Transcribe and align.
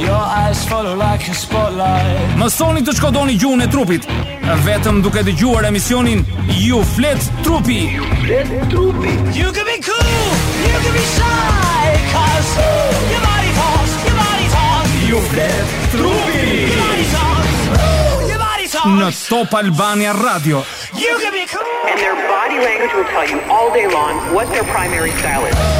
Your 0.00 0.16
eyes 0.16 0.64
follow 0.66 0.94
like 0.96 1.28
a 1.28 1.34
spotlight 1.36 2.36
Mësoni 2.40 2.80
të 2.86 2.94
shkodoni 2.96 3.34
gjuhën 3.36 3.64
e 3.66 3.66
trupit 3.68 4.06
Vetëm 4.64 5.02
duke 5.04 5.20
të 5.26 5.34
gjuar 5.36 5.66
emisionin 5.68 6.22
You 6.54 6.80
Flet 6.94 7.26
Trupi 7.44 7.82
You 7.96 8.06
Flet 8.24 8.54
Trupi 8.72 9.12
You 9.36 9.50
can 9.52 9.66
be 9.68 9.76
cool, 9.84 10.22
you 10.64 10.78
can 10.80 10.94
be 10.96 11.04
shy 11.04 11.90
Cause 12.14 12.54
ooh, 12.62 13.12
your 13.12 13.20
body 13.26 13.52
talks, 13.58 13.92
your 14.08 14.16
body 14.22 14.46
talks 14.54 14.96
You 15.12 15.20
Flet 15.34 15.76
Trupi 15.98 16.48
në 18.80 19.10
Top 19.28 19.52
Albania 19.58 20.14
Radio. 20.16 20.62
You 20.96 21.18
can 21.20 21.32
be 21.36 21.44
cool. 21.52 21.68
And 21.90 22.00
their 22.00 22.14
body 22.30 22.58
language 22.64 22.94
will 22.96 23.04
tell 23.12 23.28
you 23.28 23.38
all 23.52 23.68
day 23.76 23.86
long 23.90 24.32
what 24.34 24.48
their 24.48 24.64
primary 24.64 25.10
style 25.20 25.44
is. 25.44 25.79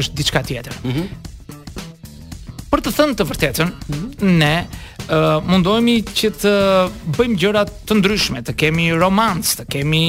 Është 0.00 0.18
diçka 0.20 0.44
tjetër. 0.50 0.76
Mhm. 0.84 1.08
Për 2.72 2.82
të 2.84 2.96
thënë 3.00 3.16
të 3.20 3.30
vërtetën, 3.32 3.74
ne 4.40 4.56
Uh, 5.06 5.36
mundohemi 5.46 6.00
që 6.02 6.28
të 6.42 6.52
bëjmë 7.14 7.36
gjëra 7.38 7.60
të 7.86 7.94
ndryshme, 8.00 8.40
të 8.48 8.56
kemi 8.58 8.88
romancë, 8.98 9.52
të 9.60 9.66
kemi 9.76 10.00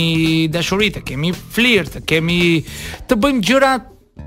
dashuri, 0.49 0.87
të 0.95 1.03
kemi 1.11 1.29
flirt, 1.37 1.91
të 1.93 2.01
kemi 2.15 2.39
të 3.05 3.19
bëjmë 3.21 3.45
gjëra 3.45 3.73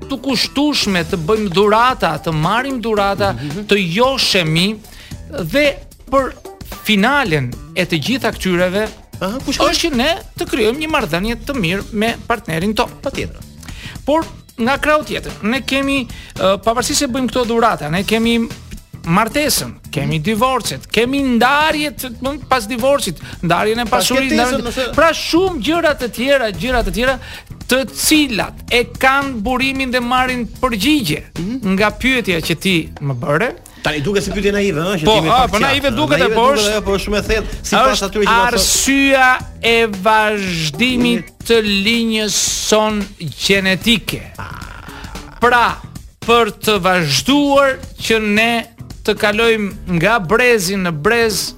të 0.07 0.17
kushtueshme 0.23 1.01
të 1.11 1.19
bëjmë 1.27 1.51
dhurata, 1.55 2.13
të 2.25 2.33
marrim 2.35 2.79
dhurata, 2.83 3.33
mm 3.33 3.49
-hmm. 3.49 3.67
të 3.69 3.77
joshemi 3.97 4.75
dhe 5.53 5.65
për 6.11 6.33
finalen 6.83 7.51
e 7.79 7.85
të 7.85 7.99
gjitha 8.07 8.31
këtyreve, 8.35 8.85
ëh, 9.19 9.37
është 9.47 9.71
që 9.81 9.93
ne 9.95 10.11
të 10.39 10.47
krijojmë 10.51 10.79
një 10.83 10.89
marrëdhënie 10.95 11.35
të 11.45 11.55
mirë 11.59 11.83
me 11.93 12.13
partnerin 12.27 12.73
tonë 12.75 12.99
patjetër. 13.03 13.37
Por 14.05 14.25
nga 14.57 14.75
krau 14.77 15.03
tjetër, 15.07 15.31
ne 15.43 15.61
kemi 15.61 16.03
uh, 16.05 16.57
pavarësisht 16.63 16.99
se 16.99 17.07
bëjmë 17.07 17.29
këto 17.31 17.45
dhurata, 17.49 17.89
ne 17.89 18.03
kemi 18.03 18.39
martesën, 19.01 19.71
kemi 19.91 20.15
mhm. 20.19 20.23
divorcet, 20.25 20.87
kemi 20.87 21.23
ndarjet 21.37 22.05
pas 22.49 22.67
divorcit, 22.67 23.17
ndarjen 23.41 23.79
e 23.79 23.85
pasurisë, 23.85 24.91
pra 24.93 25.09
shumë 25.13 25.57
gjëra 25.65 25.95
të 25.97 26.11
tjera, 26.13 26.51
gjëra 26.51 26.83
të 26.85 26.93
tjera 26.93 27.17
të 27.69 27.81
cilat 27.91 28.73
e 28.73 28.83
kanë 28.99 29.41
burimin 29.45 29.91
dhe 29.93 30.01
marrin 30.01 30.45
përgjigje 30.61 31.21
mm 31.27 31.41
-hmm. 31.41 31.75
nga 31.77 31.89
pyetja 31.91 32.39
që 32.47 32.55
ti 32.59 32.89
më 33.01 33.13
bëre. 33.21 33.49
Tani 33.83 33.99
duket 34.05 34.23
se 34.23 34.29
si 34.29 34.35
pyetja 34.35 34.51
naive, 34.53 34.81
ëh, 34.81 34.99
që 35.01 35.05
po, 35.05 35.11
ti 35.13 35.21
më 35.25 35.29
pak. 35.29 35.49
Po, 35.51 35.57
po 35.57 35.59
naive 35.59 35.91
duket 35.91 36.21
e 36.21 36.29
bosh. 36.29 36.65
Po 36.85 36.93
shumë 36.97 37.17
e 37.17 37.21
thellë, 37.21 37.47
sipas 37.69 38.01
aty 38.07 38.19
që 38.19 38.35
arsyeja 38.47 39.29
e 39.73 39.77
vazhdimit 40.05 41.23
mm 41.25 41.27
-hmm. 41.27 41.45
të 41.47 41.55
linjës 41.85 42.35
son 42.69 42.93
gjenetike. 43.45 44.21
Ah. 44.37 44.45
Pra, 45.41 45.67
për 46.27 46.45
të 46.65 46.73
vazhduar 46.85 47.69
që 48.05 48.15
ne 48.37 48.53
të 49.05 49.11
kalojmë 49.17 49.69
nga 49.99 50.19
brezi 50.19 50.75
në 50.77 50.91
brez 50.91 51.53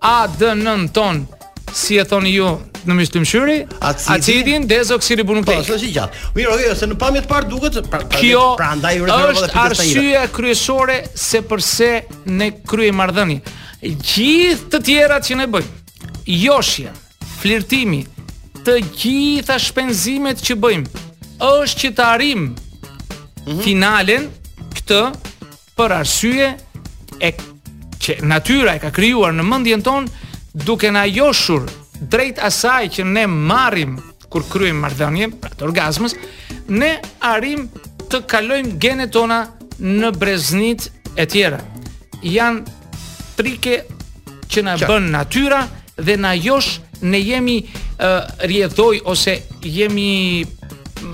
ADN-n 0.00 0.88
ton, 0.88 1.26
si 1.74 1.98
e 2.00 2.04
thoni 2.08 2.30
ju, 2.30 2.48
në 2.90 2.94
mishtimshyri, 2.98 3.56
acidin, 3.84 4.64
dezoksiribonukleik. 4.70 5.64
Po, 5.66 5.76
është 5.76 5.90
gjatë. 5.94 6.20
Mirë, 6.36 6.50
okay, 6.54 6.74
se 6.78 6.88
në 6.90 6.98
pamje 7.00 7.22
të 7.24 7.30
parë 7.30 7.48
duket 7.50 7.78
se 7.78 7.82
pra, 7.86 8.00
pra, 8.04 8.20
kjo 8.20 8.42
prandaj 8.58 8.92
pra 9.00 9.04
urrejmë 9.04 9.32
Është 9.34 9.60
arsye 9.62 10.24
kryesore 10.34 10.98
se 11.18 11.42
përse 11.50 11.90
ne 12.36 12.50
kryej 12.70 12.92
marrëdhënie. 12.96 13.40
Gjithë 13.86 14.70
të 14.74 14.82
tjerat 14.88 15.26
që 15.28 15.38
ne 15.42 15.48
bëjmë, 15.54 15.72
joshja, 16.36 16.94
flirtimi, 17.40 18.04
të 18.66 18.76
gjitha 18.98 19.58
shpenzimet 19.62 20.40
që 20.46 20.56
bëjmë, 20.62 21.02
është 21.46 21.82
që 21.84 21.90
të 21.98 22.06
arrijmë 22.12 22.48
mm 22.50 23.08
-hmm. 23.46 23.64
finalen 23.64 24.30
këtë 24.78 25.02
për 25.78 25.96
arsye 26.00 26.48
e 27.22 27.30
që 28.06 28.18
natyra 28.22 28.74
e 28.76 28.78
ka 28.78 28.90
krijuar 28.92 29.32
në 29.32 29.42
mendjen 29.42 29.82
tonë 29.82 30.10
duke 30.66 30.90
na 30.90 31.04
joshur 31.04 31.66
drejt 32.00 32.38
asaj 32.42 32.88
që 32.96 33.04
ne 33.08 33.26
marrim 33.28 33.96
kur 34.30 34.42
kryejm 34.50 34.80
marrëdhënien, 34.82 35.36
pra 35.40 35.52
të 35.54 35.66
orgazmës, 35.68 36.16
ne 36.68 36.96
arrim 37.24 37.68
të 38.10 38.22
kalojm 38.30 38.72
genet 38.82 39.12
tona 39.14 39.44
në 39.78 40.10
breznit 40.18 40.88
e 41.16 41.26
tjera. 41.30 41.60
Janë 42.22 43.36
trike 43.38 43.82
që 44.50 44.66
na 44.66 44.74
bën 44.80 45.06
natyra 45.14 45.62
dhe 45.96 46.16
na 46.20 46.34
josh 46.34 46.80
ne 47.06 47.20
jemi 47.22 47.58
uh, 47.68 48.22
rjedhoj 48.44 49.00
ose 49.04 49.38
jemi 49.62 50.42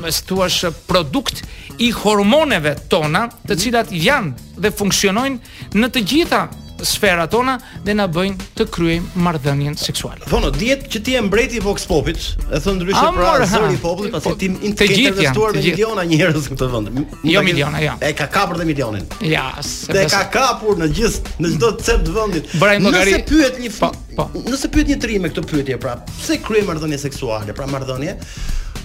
më 0.03 0.13
stuash 0.15 0.65
produkt 0.89 1.43
i 1.83 1.91
hormoneve 1.93 2.75
tona, 2.89 3.27
të 3.45 3.55
mhm. 3.55 3.61
cilat 3.61 3.93
janë 3.93 4.61
dhe 4.63 4.73
funksionojnë 4.79 5.79
në 5.83 5.91
të 5.95 6.05
gjitha 6.07 6.43
sferat 6.85 7.31
tona 7.33 7.59
dhe 7.85 7.95
na 7.97 8.07
bëjnë 8.11 8.47
të 8.59 8.67
kryejmë 8.75 9.21
marrëdhënien 9.25 9.77
seksuale. 9.79 10.25
Thonë, 10.29 10.51
diet 10.59 10.85
që 10.93 11.01
ti 11.07 11.15
je 11.17 11.23
mbreti 11.29 11.59
i 11.61 11.63
Vox 11.63 11.85
Popit, 11.89 12.19
e 12.51 12.61
thon 12.65 12.79
ndryshe 12.79 13.03
pra 13.03 13.15
mor, 13.15 13.45
zëri 13.51 13.77
i 13.77 13.81
popullit, 13.83 14.15
pasi 14.15 14.29
po, 14.31 14.35
ti 14.41 14.49
të 14.77 14.89
gjithë 14.93 15.27
janë 15.27 15.37
të 15.39 15.65
gjithë 15.67 15.67
miliona 15.67 16.07
njerëz 16.13 16.45
në 16.51 16.55
këtë 16.55 16.71
vend. 16.75 17.03
Jo 17.33 17.43
miliona, 17.47 17.83
jo. 17.85 17.95
Ai 18.07 18.13
ka 18.19 18.29
kapur 18.35 18.59
dhe 18.61 18.67
milionin. 18.69 19.07
Ja, 19.33 19.45
se 19.67 20.05
ka 20.13 20.23
kapur 20.35 20.81
në 20.83 20.91
gjithë 20.97 21.37
në 21.43 21.53
çdo 21.57 21.73
cep 21.83 22.07
të 22.09 22.17
vendit. 22.17 22.57
Nëse 22.83 23.23
pyet 23.29 23.61
një 23.63 23.73
po, 23.79 23.93
po. 24.19 24.27
Nëse 24.47 24.73
pyet 24.75 24.91
një 24.93 24.99
tri 25.03 25.21
me 25.23 25.31
këtë 25.33 25.47
pyetje, 25.53 25.79
pra, 25.83 25.97
pse 26.11 26.39
kryejmë 26.47 26.69
marrëdhënie 26.73 26.99
seksuale, 27.01 27.57
pra 27.57 27.69
marrëdhënie? 27.71 28.17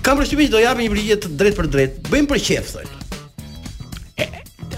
Kam 0.06 0.20
përshtypjen 0.22 0.48
se 0.52 0.54
do 0.54 0.62
japim 0.64 0.86
një 0.86 0.92
përgjigje 0.94 1.18
të 1.26 1.32
drejtë 1.40 1.58
për 1.58 1.68
drejtë. 1.74 2.04
Bëjmë 2.14 2.30
për 2.34 2.42
qejf 2.48 2.76
thonë. 2.76 4.38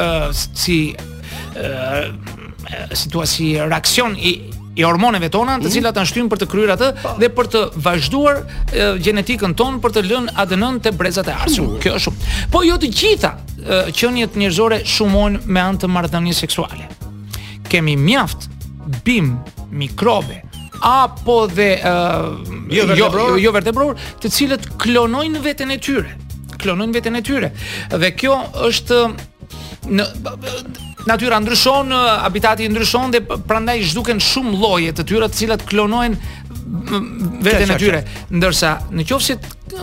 ë 0.00 0.30
si 0.34 0.82
situasi 2.92 3.54
reaksion 3.62 4.16
i 4.16 4.40
i 4.78 4.82
hormoneve 4.86 5.26
tona, 5.34 5.56
të 5.58 5.64
mhm. 5.66 5.72
cilat 5.74 5.96
janë 5.98 6.08
shtymin 6.08 6.28
për 6.30 6.38
të 6.40 6.46
kryer 6.48 6.70
atë 6.72 6.86
po. 7.02 7.12
dhe 7.18 7.28
për 7.36 7.48
të 7.52 7.60
vazhduar 7.84 8.36
gjenetikën 9.02 9.56
tonë 9.58 9.80
për 9.82 9.94
të 9.96 10.02
lënë 10.06 10.34
ADN-n 10.38 10.76
te 10.80 10.92
brezat 10.96 11.26
e 11.28 11.34
ardhshëm. 11.34 11.64
Mhm. 11.72 11.80
Kjo 11.82 11.94
është 11.98 12.04
shumë. 12.04 12.34
Po 12.54 12.62
jo 12.64 12.76
të 12.80 12.90
gjitha 12.94 13.32
qeniet 13.98 14.38
njerëzore 14.38 14.78
shumojnë 14.86 15.40
me 15.46 15.60
anë 15.66 15.82
të 15.82 15.90
marrëdhënies 15.90 16.40
seksuale. 16.44 16.86
Kemi 17.68 17.96
mjaft 17.98 18.46
bim 19.04 19.32
mikrobe 19.74 20.38
apo 20.86 21.38
dhe 21.50 21.70
jo, 21.82 22.36
jo 22.70 22.84
vertebror, 23.10 23.38
jo 23.42 23.52
vertebror, 23.58 24.12
të 24.22 24.30
cilët 24.38 24.68
klonojnë 24.80 25.42
veten 25.48 25.74
e 25.74 25.80
tyre. 25.82 26.14
Klonojnë 26.62 26.94
veten 26.94 27.18
e 27.18 27.22
tyre. 27.26 27.50
Dhe 27.90 28.12
kjo 28.16 28.38
është 28.70 29.00
në 29.90 30.06
natyra 31.06 31.40
ndryshon, 31.40 31.92
habitati 32.24 32.68
ndryshon 32.68 33.10
dhe 33.14 33.20
prandaj 33.48 33.80
zhduken 33.92 34.20
shumë 34.22 34.58
lloje 34.60 34.92
të 34.98 35.06
tyre 35.08 35.28
të 35.30 35.40
cilat 35.44 35.64
klonojnë 35.68 36.36
veten 37.44 37.72
e 37.74 37.78
tyre. 37.80 38.02
Ndërsa 38.30 38.72
në 38.92 39.04
qofse 39.08 39.36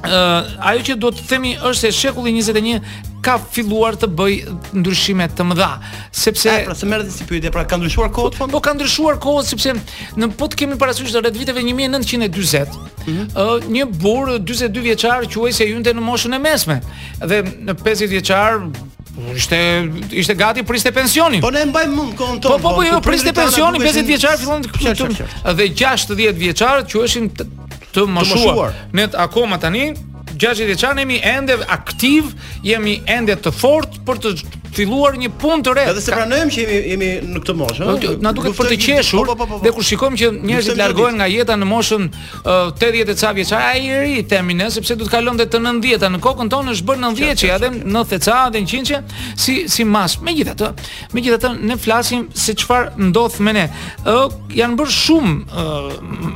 ajo 0.05 0.83
që 0.89 0.97
do 1.01 1.11
të 1.13 1.25
themi 1.27 1.55
është 1.59 1.81
se 1.81 1.91
shekulli 1.99 2.31
21 2.37 2.81
ka 3.25 3.37
filluar 3.51 3.97
të 3.99 4.07
bëj 4.15 4.35
ndryshime 4.79 5.27
të 5.35 5.43
mëdha 5.49 5.71
sepse 6.15 6.49
Ajë, 6.51 6.61
ah, 6.63 6.67
pra 6.71 6.75
se 6.79 6.87
merrë 6.87 7.11
si 7.11 7.25
pyetje 7.27 7.51
pra 7.55 7.65
ka 7.67 7.77
ndryshuar 7.81 8.13
kohët 8.15 8.37
po, 8.39 8.47
po 8.53 8.61
ka 8.63 8.75
ndryshuar 8.77 9.19
kohët 9.21 9.49
sepse 9.51 9.75
në 10.21 10.31
po 10.39 10.47
kemi 10.53 10.79
parasysh 10.79 11.11
të 11.13 11.25
rreth 11.25 11.39
viteve 11.41 11.63
1940 11.63 12.31
mm 12.31 12.31
-hmm. 12.31 13.35
uh, 13.35 13.65
një 13.75 13.89
burr 14.05 14.39
42 14.39 14.85
vjeçar 14.87 15.27
quhej 15.35 15.53
se 15.59 15.67
hynte 15.73 15.93
në 15.99 16.03
moshën 16.09 16.35
e 16.35 16.39
mesme 16.47 16.81
dhe 17.21 17.43
në 17.43 17.75
50 17.83 18.09
vjeçar 18.15 18.59
ishte 19.37 19.59
ishte 20.23 20.35
gati 20.35 20.63
priste 20.63 20.93
pensionin 20.93 21.41
po 21.43 21.51
ne 21.51 21.65
mbajmë 21.65 21.95
mund 21.95 22.13
kohën 22.19 22.39
tonë 22.43 22.43
po 22.43 22.59
po 22.59 22.69
po, 22.69 22.75
po, 22.77 22.83
jo, 22.87 23.01
priste 23.01 23.33
po, 23.33 23.41
pensioni 23.41 23.79
50 23.79 24.07
vjeçar 24.15 24.39
fillon 24.39 24.63
të 24.63 24.75
kuptojmë 24.75 25.33
dhe 25.59 25.67
60 25.83 26.33
vjeçar 26.45 26.77
quheshin 26.91 27.27
të 27.95 28.07
moshuar. 28.13 28.75
Ne 28.93 29.09
akoma 29.15 29.59
tani 29.59 29.93
60 30.39 30.67
vjeçan 30.69 30.99
jemi 31.03 31.21
ende 31.25 31.57
aktiv, 31.73 32.29
jemi 32.63 33.01
ende 33.11 33.35
të 33.43 33.51
fortë 33.53 34.05
për 34.07 34.21
të 34.23 34.33
filluar 34.77 35.17
një 35.19 35.33
punë 35.41 35.65
të 35.67 35.73
re. 35.75 35.85
Edhe 35.91 36.03
se 36.05 36.13
pranojmë 36.13 36.53
që 36.55 36.63
jemi 36.63 36.77
jemi 36.93 37.09
në 37.33 37.41
këtë 37.43 37.55
moshë, 37.59 37.83
ëh. 37.83 37.89
Po, 38.05 38.13
na 38.23 38.31
duket 38.37 38.55
për 38.55 38.69
të 38.71 38.77
qeshur 38.85 39.33
po, 39.33 39.35
po, 39.49 39.59
dhe 39.65 39.73
kur 39.75 39.87
shikojmë 39.89 40.21
që 40.21 40.29
njerëzit 40.47 40.79
largohen 40.79 41.17
nga 41.19 41.27
jeta 41.33 41.57
në 41.59 41.67
moshën 41.67 42.05
80 42.45 43.15
e 43.15 43.17
ca 43.19 43.33
vjeç, 43.35 43.53
ai 43.59 43.81
i 43.81 43.97
ri 44.05 44.23
themi 44.31 44.55
ne, 44.61 44.69
sepse 44.71 44.95
do 45.01 45.09
të 45.09 45.15
kalonte 45.17 45.49
të 45.51 45.59
90-a 45.65 46.13
në 46.13 46.21
kokën 46.23 46.53
tonë 46.53 46.77
është 46.77 46.89
bërë 46.93 47.03
90-ë, 47.09 47.51
a 47.51 47.59
dhe 47.65 47.73
90 47.73 48.15
e 48.31 48.37
a 48.37 48.45
dhe 48.55 48.63
100-ë, 48.63 49.03
si 49.45 49.57
si 49.75 49.89
mas. 49.89 50.19
Megjithatë, 50.29 50.71
megjithatë 51.17 51.55
ne 51.67 51.81
flasim 51.83 52.29
se 52.45 52.55
çfarë 52.63 53.09
ndodh 53.09 53.41
me 53.49 53.57
ne. 53.59 53.67
Ëh, 54.05 54.39
janë 54.61 54.79
bërë 54.83 54.97
shumë 55.01 55.67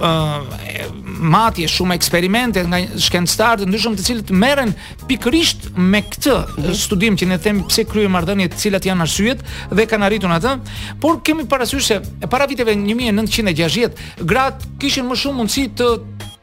ëh 0.00 0.98
matje, 1.22 1.66
shumë 1.70 1.96
eksperimente 1.96 2.64
nga 2.66 2.80
shkencëtarë 3.00 3.62
të 3.62 3.68
ndryshëm 3.70 3.94
të 3.98 4.04
cilët 4.06 4.32
merren 4.42 4.72
pikërisht 5.08 5.68
me 5.76 6.00
këtë 6.06 6.34
mhm. 6.38 6.74
studim 6.76 7.18
që 7.18 7.28
ne 7.30 7.38
them 7.44 7.62
pse 7.68 7.86
krye 7.90 8.10
marrëdhënie 8.12 8.50
të 8.52 8.60
cilat 8.66 8.86
janë 8.90 9.06
arsyet 9.06 9.42
dhe 9.72 9.86
kanë 9.90 10.08
arritur 10.08 10.32
atë, 10.36 10.56
por 11.02 11.20
kemi 11.24 11.46
parasysh 11.48 11.86
se 11.92 12.00
para 12.32 12.46
viteve 12.50 12.74
1960 12.78 14.22
gratë 14.32 14.72
kishin 14.82 15.08
më 15.10 15.20
shumë 15.22 15.40
mundësi 15.42 15.68
të 15.78 15.92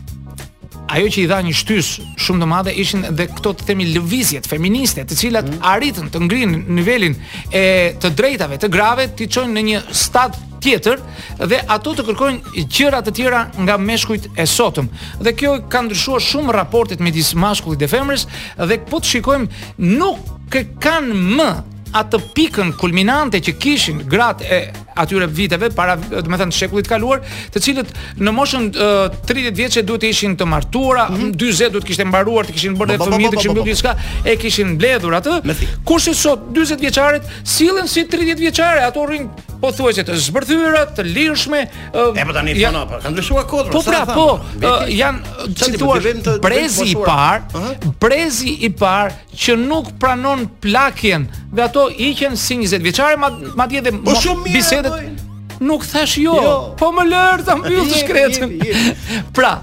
ajo 0.95 1.11
që 1.11 1.25
i 1.25 1.29
dha 1.31 1.41
një 1.43 1.55
shtys 1.59 1.89
shumë 2.23 2.45
të 2.45 2.49
madhe 2.49 2.73
ishin 2.83 3.03
dhe 3.19 3.27
këto 3.33 3.55
të 3.59 3.67
themi 3.71 3.87
lëvizjet 3.91 4.47
feministe, 4.49 5.03
të 5.09 5.17
cilat 5.19 5.49
mm. 5.51 5.57
arritën 5.73 6.11
të 6.15 6.23
në 6.25 6.45
nivelin 6.77 7.17
e 7.51 7.65
të 8.03 8.11
drejtave 8.19 8.59
të 8.63 8.71
grave, 8.75 9.09
ti 9.19 9.27
çojnë 9.27 9.55
në 9.57 9.65
një 9.71 9.81
stad 10.05 10.39
tjetër 10.65 11.03
dhe 11.51 11.59
ato 11.75 11.95
të 11.99 12.07
kërkojnë 12.09 12.65
gjëra 12.73 13.03
të 13.05 13.15
tjera 13.19 13.43
nga 13.65 13.77
meshkujt 13.77 14.31
e 14.41 14.47
sotëm. 14.49 14.87
Dhe 15.25 15.35
kjo 15.37 15.57
ka 15.73 15.83
ndryshuar 15.85 16.23
shumë 16.25 16.55
raportet 16.61 17.03
midis 17.05 17.35
mashkullit 17.37 17.83
dhe 17.83 17.91
femrës 17.93 18.27
dhe 18.71 18.79
po 18.91 19.03
të 19.03 19.17
shikojmë 19.17 19.95
nuk 19.99 20.35
kanë 20.81 21.21
më 21.37 21.51
atë 21.99 22.19
pikën 22.35 22.73
kulminante 22.81 23.39
që 23.45 23.55
kishin 23.63 24.01
gratë 24.11 24.49
e 24.51 24.59
atyre 25.03 25.27
viteve 25.31 25.69
para, 25.75 25.95
do 26.03 26.23
të 26.23 26.31
thënë, 26.31 26.51
të 26.53 26.59
shekullit 26.59 26.87
të 26.89 26.93
kaluar, 26.95 27.23
të 27.55 27.63
cilët 27.67 27.93
në 28.23 28.35
moshën 28.35 28.67
uh, 28.79 29.17
30 29.29 29.55
vjeçë 29.59 29.85
duhet 29.87 30.05
të 30.05 30.11
ishin 30.15 30.37
të 30.39 30.47
martuara, 30.51 31.07
mm 31.11 31.17
-hmm. 31.17 31.33
40 31.39 31.73
duhet 31.75 31.85
të 31.87 31.91
kishte 31.93 32.07
mbaruar, 32.11 32.49
të 32.51 32.57
kishin 32.57 32.77
bërë 32.81 32.95
dhe 32.95 33.01
fëmijë, 33.09 33.33
të 33.35 33.41
kishin 33.41 33.59
bërë 33.59 33.67
diçka, 33.71 33.95
e 34.33 34.37
kishin 34.43 34.71
mbledhur 34.77 35.19
atë. 35.19 35.41
Kush 35.89 36.11
sot 36.25 36.47
40 36.59 36.83
vjeçarët 36.87 37.31
sillen 37.57 37.89
si 37.95 38.07
30 38.15 38.39
vjeçare, 38.43 38.85
ato 38.89 39.07
rrin 39.07 39.31
po 39.65 39.71
thua 39.73 39.93
që 39.97 40.03
të 40.05 40.15
zhbërthyra, 40.21 40.81
të 40.99 41.05
lirshme. 41.09 41.63
Uh, 41.97 42.11
e 42.19 42.25
po 42.29 42.35
tani 42.37 42.53
ja, 42.59 42.71
po, 42.75 42.85
po, 42.93 42.99
kanë 43.01 43.13
ndryshuar 43.15 43.47
kodra. 43.49 43.73
Po 43.73 43.83
pra, 43.87 44.03
po, 44.09 44.25
po. 44.61 44.73
janë 44.91 45.53
si 45.57 45.81
thua 45.81 46.01
prezi 46.45 46.89
i 46.93 46.97
parë, 47.01 47.93
prezi 48.03 48.55
i 48.69 48.71
parë 48.71 49.37
që 49.41 49.57
nuk 49.65 49.93
pranon 50.03 50.45
plakjen 50.65 51.25
dhe 51.55 51.65
ato 51.65 51.87
iqen 52.11 52.37
si 52.37 52.59
20 52.61 52.83
vjeçare, 52.85 53.17
madje 53.57 53.81
edhe 53.81 53.95
po 54.05 54.19
bisedet. 54.51 55.21
Nuk 55.65 55.85
thash 55.87 56.17
jo, 56.19 56.35
jo. 56.35 56.55
po 56.77 56.89
më 56.93 57.05
lër 57.09 57.45
ta 57.47 57.55
mbyll 57.57 57.87
të 57.89 58.03
shkretën. 58.05 59.31
pra, 59.33 59.55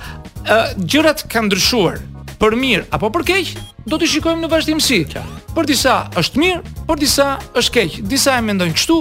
gjërat 0.82 1.28
kanë 1.30 1.52
ndryshuar 1.52 2.02
për 2.42 2.56
mirë 2.58 2.88
apo 2.90 3.12
për 3.14 3.28
keq, 3.28 3.52
do 3.86 4.02
t'i 4.02 4.10
shikojmë 4.16 4.48
në 4.48 4.50
vazhdimsi. 4.50 5.04
Për 5.52 5.70
disa 5.70 6.00
është 6.18 6.42
mirë, 6.42 6.86
për 6.90 7.04
disa 7.06 7.36
është 7.60 7.78
keq. 7.78 8.02
Disa 8.10 8.40
e 8.40 8.46
mendojnë 8.50 8.74
kështu, 8.78 8.98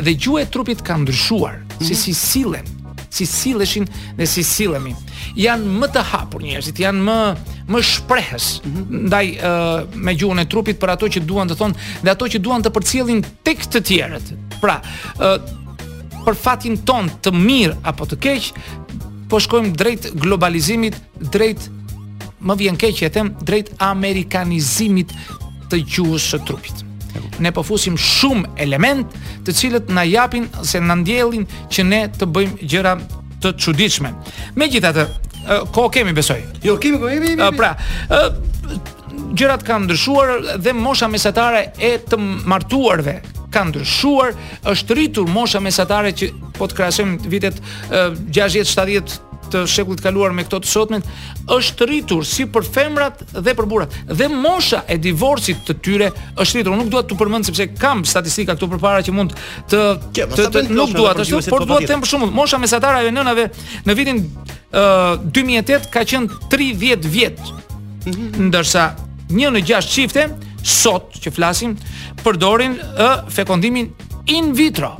dhe 0.00 0.14
gjuhë 0.14 0.40
e 0.44 0.48
trupit 0.50 0.80
ka 0.82 0.96
ndryshuar, 0.96 1.56
mm 1.56 1.64
-hmm. 1.68 1.86
si 1.86 1.92
mhm. 1.94 2.00
si 2.02 2.12
silen, 2.14 2.64
si 3.10 3.24
sileshin 3.26 3.86
dhe 4.16 4.26
si 4.26 4.42
silemi. 4.42 4.94
Janë 5.36 5.66
më 5.80 5.88
të 5.92 6.02
hapur 6.10 6.40
njerëzit, 6.42 6.78
janë 6.78 7.02
më 7.08 7.16
më 7.72 7.78
shprehës 7.82 8.60
mhm. 8.64 9.06
ndaj 9.08 9.26
mm 9.26 9.38
-hmm. 9.38 9.82
uh, 9.82 9.88
me 10.04 10.12
gjuhën 10.14 10.38
e 10.40 10.44
trupit 10.46 10.78
për 10.80 10.88
ato 10.90 11.06
që 11.06 11.20
duan 11.24 11.48
të 11.48 11.56
thonë 11.56 11.74
dhe 12.04 12.10
ato 12.10 12.24
që 12.26 12.38
duan 12.38 12.62
të 12.62 12.70
përcjellin 12.70 13.24
tek 13.44 13.64
të 13.66 13.80
tjerët. 13.82 14.26
Pra, 14.60 14.80
uh, 15.20 15.38
për 16.26 16.34
fatin 16.34 16.76
ton 16.84 17.10
të 17.22 17.30
mirë 17.32 17.76
apo 17.82 18.04
të 18.06 18.16
keq, 18.18 18.42
po 19.28 19.38
shkojmë 19.40 19.72
drejt 19.76 20.12
globalizimit, 20.14 20.96
drejt 21.32 21.70
më 22.40 22.54
vjen 22.56 22.76
keq 22.76 23.02
e 23.02 23.08
them 23.10 23.34
drejt 23.42 23.68
amerikanizimit 23.78 25.10
të 25.70 25.76
gjuhës 25.86 26.24
së 26.30 26.38
trupit 26.46 26.85
ne 27.38 27.52
po 27.52 27.62
fusim 27.62 27.96
shumë 27.96 28.50
element 28.60 29.12
të 29.44 29.54
cilët 29.60 29.92
na 29.92 30.02
japin 30.06 30.48
se 30.64 30.80
na 30.80 30.96
ndjellin 31.00 31.46
që 31.70 31.84
ne 31.86 32.02
të 32.18 32.28
bëjmë 32.32 32.56
gjëra 32.68 32.96
të 33.42 33.52
çuditshme. 33.60 34.10
Megjithatë, 34.58 35.06
ko 35.74 35.88
kemi 35.92 36.12
besoj. 36.16 36.40
Jo, 36.64 36.76
kemi, 36.82 36.98
kemi, 37.02 37.34
kemi. 37.36 37.50
Pra, 37.56 37.74
gjërat 39.36 39.64
kanë 39.68 39.86
ndryshuar 39.86 40.56
dhe 40.64 40.72
mosha 40.76 41.08
mesatare 41.12 41.66
e 41.78 41.94
të 42.08 42.18
martuarve 42.20 43.20
kanë 43.54 43.72
ndryshuar, 43.74 44.34
është 44.72 44.96
rritur 44.98 45.28
mosha 45.32 45.60
mesatare 45.62 46.10
që 46.18 46.32
po 46.56 46.66
të 46.68 46.76
krahasojmë 46.80 47.30
vitet 47.30 47.60
60, 47.92 48.72
70, 48.74 49.20
të 49.52 49.62
shekullit 49.70 50.02
kaluar 50.04 50.34
me 50.34 50.44
këto 50.46 50.60
të 50.64 50.70
sotmen 50.70 51.04
është 51.56 51.86
rritur 51.90 52.24
si 52.26 52.46
për 52.52 52.66
femrat 52.66 53.22
dhe 53.34 53.54
për 53.58 53.68
burrat. 53.70 53.94
Dhe 54.08 54.28
mosha 54.32 54.82
e 54.90 54.98
divorcit 55.02 55.62
të 55.66 55.76
tyre 55.84 56.10
është 56.40 56.58
rritur. 56.60 56.76
Nuk 56.78 56.90
dua 56.92 57.04
të 57.06 57.18
përmend 57.20 57.48
sepse 57.48 57.68
kam 57.80 58.04
statistika 58.08 58.56
këtu 58.56 58.68
përpara 58.74 59.04
që 59.06 59.14
mund 59.16 59.34
të 59.70 59.82
të, 60.16 60.26
të, 60.36 60.46
të 60.54 60.64
nuk 60.74 60.94
dua 60.96 61.14
të 61.16 61.26
ashtu, 61.26 61.42
por 61.52 61.66
dua 61.68 61.80
të 61.84 61.90
them 61.92 62.04
për 62.04 62.12
shembull, 62.12 62.34
mosha 62.36 62.60
mesatare 62.62 63.06
e 63.08 63.14
nënave 63.14 63.48
në 63.86 63.98
vitin 63.98 64.22
uh, 64.22 65.22
2008 65.24 65.90
ka 65.96 66.04
qenë 66.06 66.46
30 66.54 67.12
vjet. 67.12 67.52
Mhm. 68.06 68.28
ndërsa 68.50 68.82
1 69.34 69.48
në 69.54 69.64
6 69.66 69.88
çifte 69.90 70.22
sot 70.62 71.10
që 71.22 71.32
flasim 71.34 71.72
përdorin 72.22 72.76
uh, 73.02 73.24
fekondimin 73.34 73.88
in 74.30 74.52
vitro 74.54 74.92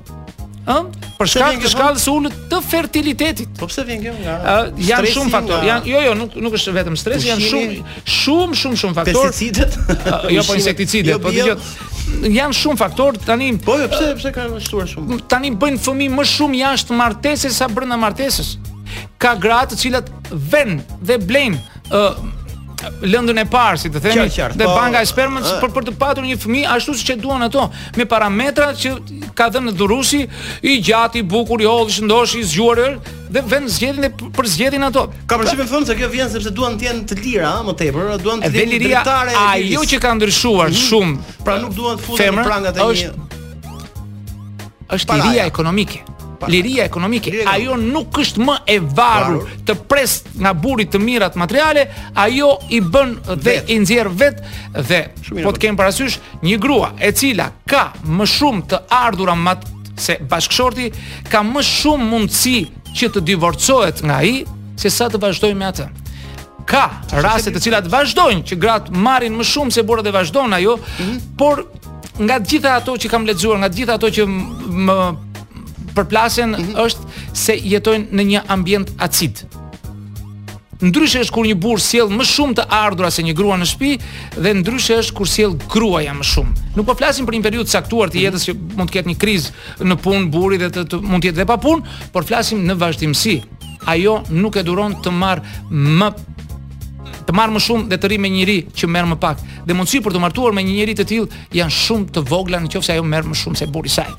ëh, 0.66 1.10
për 1.16 1.30
shkak 1.30 1.58
të 1.62 1.70
shkallës 1.70 2.04
së 2.06 2.12
ulët 2.18 2.36
të 2.50 2.58
fertilitetit. 2.66 3.50
Po 3.60 3.68
pse 3.70 3.84
vjen 3.88 4.02
kjo 4.02 4.14
nga? 4.18 4.34
Ëh, 4.52 4.70
janë 4.90 5.10
shumë 5.14 5.32
faktorë. 5.34 5.66
Janë 5.70 5.92
jo 5.92 6.00
jo, 6.06 6.14
nuk 6.18 6.36
nuk 6.46 6.56
është 6.58 6.74
vetëm 6.78 6.98
stres, 7.00 7.26
janë 7.30 7.50
shumë 7.50 7.74
shumë 8.16 8.60
shumë 8.62 8.80
shumë 8.82 8.98
faktorë. 9.00 9.28
Pesticidet? 9.30 10.30
jo, 10.34 10.46
po 10.48 10.58
insekticidet, 10.58 11.12
jo, 11.12 11.18
po 11.26 11.34
dëgjoj. 11.34 12.30
Janë 12.36 12.58
shumë 12.60 12.80
faktorë 12.82 13.22
tani. 13.28 13.52
Po 13.66 13.76
jo, 13.80 13.88
pse 13.94 14.12
pse 14.20 14.32
kanë 14.36 14.62
shtuar 14.66 14.90
shumë? 14.90 15.20
Tani 15.32 15.52
bëjnë 15.62 15.82
fëmijë 15.86 16.14
më 16.18 16.26
shumë 16.34 16.62
jashtë 16.64 16.98
martesës 17.02 17.60
sa 17.62 17.70
brenda 17.70 17.98
martesës. 18.02 18.56
Ka 19.22 19.36
gra 19.40 19.62
të 19.68 19.78
cilat 19.84 20.10
vën 20.34 20.80
dhe 21.08 21.22
blejnë 21.28 21.62
ëh 21.94 22.44
lëndën 22.84 23.40
e 23.40 23.44
parë, 23.48 23.78
si 23.80 23.90
të 23.92 24.00
themi, 24.04 24.24
qar, 24.34 24.52
dhe 24.52 24.64
pa, 24.64 24.68
po, 24.68 24.76
banka 24.76 25.00
e 25.00 25.06
po, 25.06 25.10
spermës 25.10 25.46
për, 25.62 25.70
për 25.76 25.84
të 25.86 25.92
patur 26.00 26.26
një 26.28 26.36
fëmijë 26.42 26.72
ashtu 26.74 26.94
siç 27.00 27.12
e 27.14 27.16
duan 27.22 27.44
ato, 27.46 27.64
me 27.96 28.04
parametra 28.10 28.68
që 28.76 28.92
ka 29.38 29.46
dhënë 29.54 29.72
dhurusi, 29.78 30.20
i 30.60 30.76
gjatë, 30.84 31.22
i 31.22 31.24
bukur, 31.32 31.62
i 31.64 31.68
hollë, 31.68 31.88
i 31.92 31.96
shëndosh, 31.96 32.34
i 32.40 32.44
zgjuar 32.50 32.82
dhe 33.32 33.40
vend 33.50 33.66
zgjedin 33.74 34.06
e 34.06 34.10
për 34.36 34.48
zgjedhin 34.54 34.84
ato. 34.90 35.06
Ka 35.28 35.38
përshtypje 35.40 35.64
pra, 35.64 35.72
thonë 35.72 35.88
se 35.90 35.96
kjo 35.98 36.10
vjen 36.12 36.28
sepse 36.34 36.52
duan 36.56 36.76
të 36.80 36.86
jenë 36.90 37.02
të 37.10 37.18
lira 37.24 37.54
më 37.66 37.74
tepër, 37.80 38.12
duan 38.24 38.44
të 38.44 38.52
jenë 38.54 38.78
drejtare. 38.84 39.34
Ajo 39.46 39.82
që 39.92 39.98
ka 40.04 40.12
ndryshuar 40.18 40.70
mm 40.70 40.76
-hmm. 40.76 40.84
shumë, 40.84 41.42
pra 41.48 41.56
nuk 41.64 41.72
duan 41.80 41.96
të 41.98 42.06
futen 42.10 42.38
në 42.40 42.44
prangat 42.50 42.76
e 42.78 42.84
një 42.84 42.90
është, 42.92 43.40
është 44.94 45.32
ekonomike 45.48 46.04
liria 46.48 46.84
ekonomike, 46.84 47.30
liria. 47.30 47.50
ajo 47.52 47.76
nuk 47.76 48.18
është 48.20 48.44
më 48.44 48.56
e 48.68 48.78
varur 48.80 49.42
Varu. 49.42 49.60
të 49.66 49.74
pres 49.88 50.16
nga 50.40 50.52
burit 50.54 50.90
të 50.94 51.00
mirat 51.00 51.36
materiale, 51.36 51.86
ajo 52.14 52.50
i 52.68 52.80
bën 52.80 53.16
dhe 53.42 53.56
i 53.72 53.78
nxjerr 53.80 54.08
vet 54.12 54.42
dhe 54.74 55.00
po 55.14 55.34
të 55.34 55.44
po. 55.44 55.52
kem 55.60 55.76
parasysh 55.76 56.18
një 56.42 56.58
grua 56.60 56.92
e 56.98 57.12
cila 57.12 57.48
ka 57.66 57.92
më 58.04 58.26
shumë 58.26 58.66
të 58.70 58.82
ardhura 58.90 59.34
mat 59.34 59.64
se 59.98 60.18
bashkëshorti 60.30 60.90
ka 61.30 61.42
më 61.42 61.62
shumë 61.62 62.10
mundësi 62.10 62.58
që 62.96 63.10
të 63.14 63.20
divorcohet 63.20 64.02
nga 64.02 64.20
ai 64.20 64.44
se 64.76 64.90
sa 64.90 65.08
të 65.08 65.18
vazhdoj 65.20 65.54
me 65.54 65.64
atë. 65.70 65.86
Ka 66.68 66.90
raste 67.22 67.50
të 67.50 67.60
cilat 67.62 67.86
vazhdojnë 67.88 68.42
që 68.48 68.56
gratë 68.60 68.92
marrin 68.92 69.36
më 69.38 69.44
shumë 69.44 69.70
se 69.72 69.82
burrat 69.82 70.06
e 70.06 70.12
vazhdon 70.12 70.52
ajo, 70.52 70.76
mm 70.76 71.04
-hmm. 71.04 71.20
por 71.38 71.66
nga 72.18 72.34
të 72.40 72.46
gjitha 72.48 72.74
ato 72.76 72.92
që 72.92 73.08
kam 73.08 73.24
lexuar, 73.24 73.58
nga 73.58 73.68
të 73.68 73.76
gjitha 73.76 73.94
ato 73.94 74.06
që 74.08 74.22
më 74.26 75.16
përplasen 75.96 76.50
mm 76.50 76.64
-hmm. 76.64 76.82
është 76.86 77.32
se 77.44 77.56
jetojnë 77.72 78.06
në 78.12 78.22
një 78.30 78.40
ambient 78.48 78.90
acid. 78.98 79.44
Ndryshe 80.80 81.22
është 81.24 81.32
kur 81.32 81.46
një 81.48 81.56
burr 81.56 81.80
sjell 81.80 82.10
më 82.12 82.24
shumë 82.34 82.54
të 82.58 82.64
ardhurat 82.78 83.12
se 83.12 83.22
një 83.24 83.32
grua 83.38 83.56
në 83.56 83.64
shtëpi 83.64 83.94
dhe 84.42 84.50
ndryshe 84.60 84.98
është 85.00 85.14
kur 85.16 85.26
sjell 85.34 85.54
gruaja 85.74 86.12
më 86.12 86.24
shumë. 86.32 86.52
Nuk 86.76 86.86
po 86.86 86.94
flasim 86.94 87.26
për 87.26 87.32
një 87.36 87.42
periudhë 87.48 87.72
caktuar 87.72 88.10
të 88.10 88.16
mhm. 88.18 88.24
jetës 88.26 88.44
që 88.48 88.52
mund 88.76 88.90
të 88.90 88.94
ketë 88.94 89.08
një 89.08 89.16
krizë 89.22 89.48
në 89.88 89.96
punë 90.04 90.28
burri 90.32 90.60
dhe 90.62 90.68
të, 90.74 90.82
të 90.90 90.96
mund 91.00 91.22
të 91.24 91.28
jetë 91.30 91.38
dhe 91.40 91.48
pa 91.50 91.56
punë, 91.56 91.82
por 92.12 92.24
flasim 92.28 92.66
në 92.68 92.74
vazhdimsi. 92.82 93.42
Ajo 93.92 94.22
nuk 94.30 94.56
e 94.56 94.62
duron 94.62 94.92
të 95.04 95.10
marr 95.12 95.40
më 95.70 96.08
të 97.26 97.32
marr 97.34 97.50
më 97.54 97.60
shumë 97.66 97.88
dhe 97.90 97.96
të 97.98 98.06
rri 98.08 98.18
me 98.18 98.28
njëri 98.28 98.58
që 98.78 98.86
merr 98.86 99.08
më 99.12 99.16
pak. 99.24 99.36
Dhe 99.66 99.72
mundësi 99.74 100.02
për 100.02 100.12
të 100.12 100.20
martuar 100.20 100.52
me 100.54 100.62
një 100.62 100.74
njeri 100.76 100.94
të 100.94 101.04
tillë 101.10 101.32
janë 101.54 101.72
shumë 101.84 102.06
të 102.14 102.20
vogla 102.30 102.60
nëse 102.60 102.92
ajo 102.92 103.02
merr 103.02 103.24
më 103.24 103.34
shumë 103.42 103.56
se 103.56 103.66
burri 103.66 103.88
i 103.88 103.94
saj. 103.96 104.10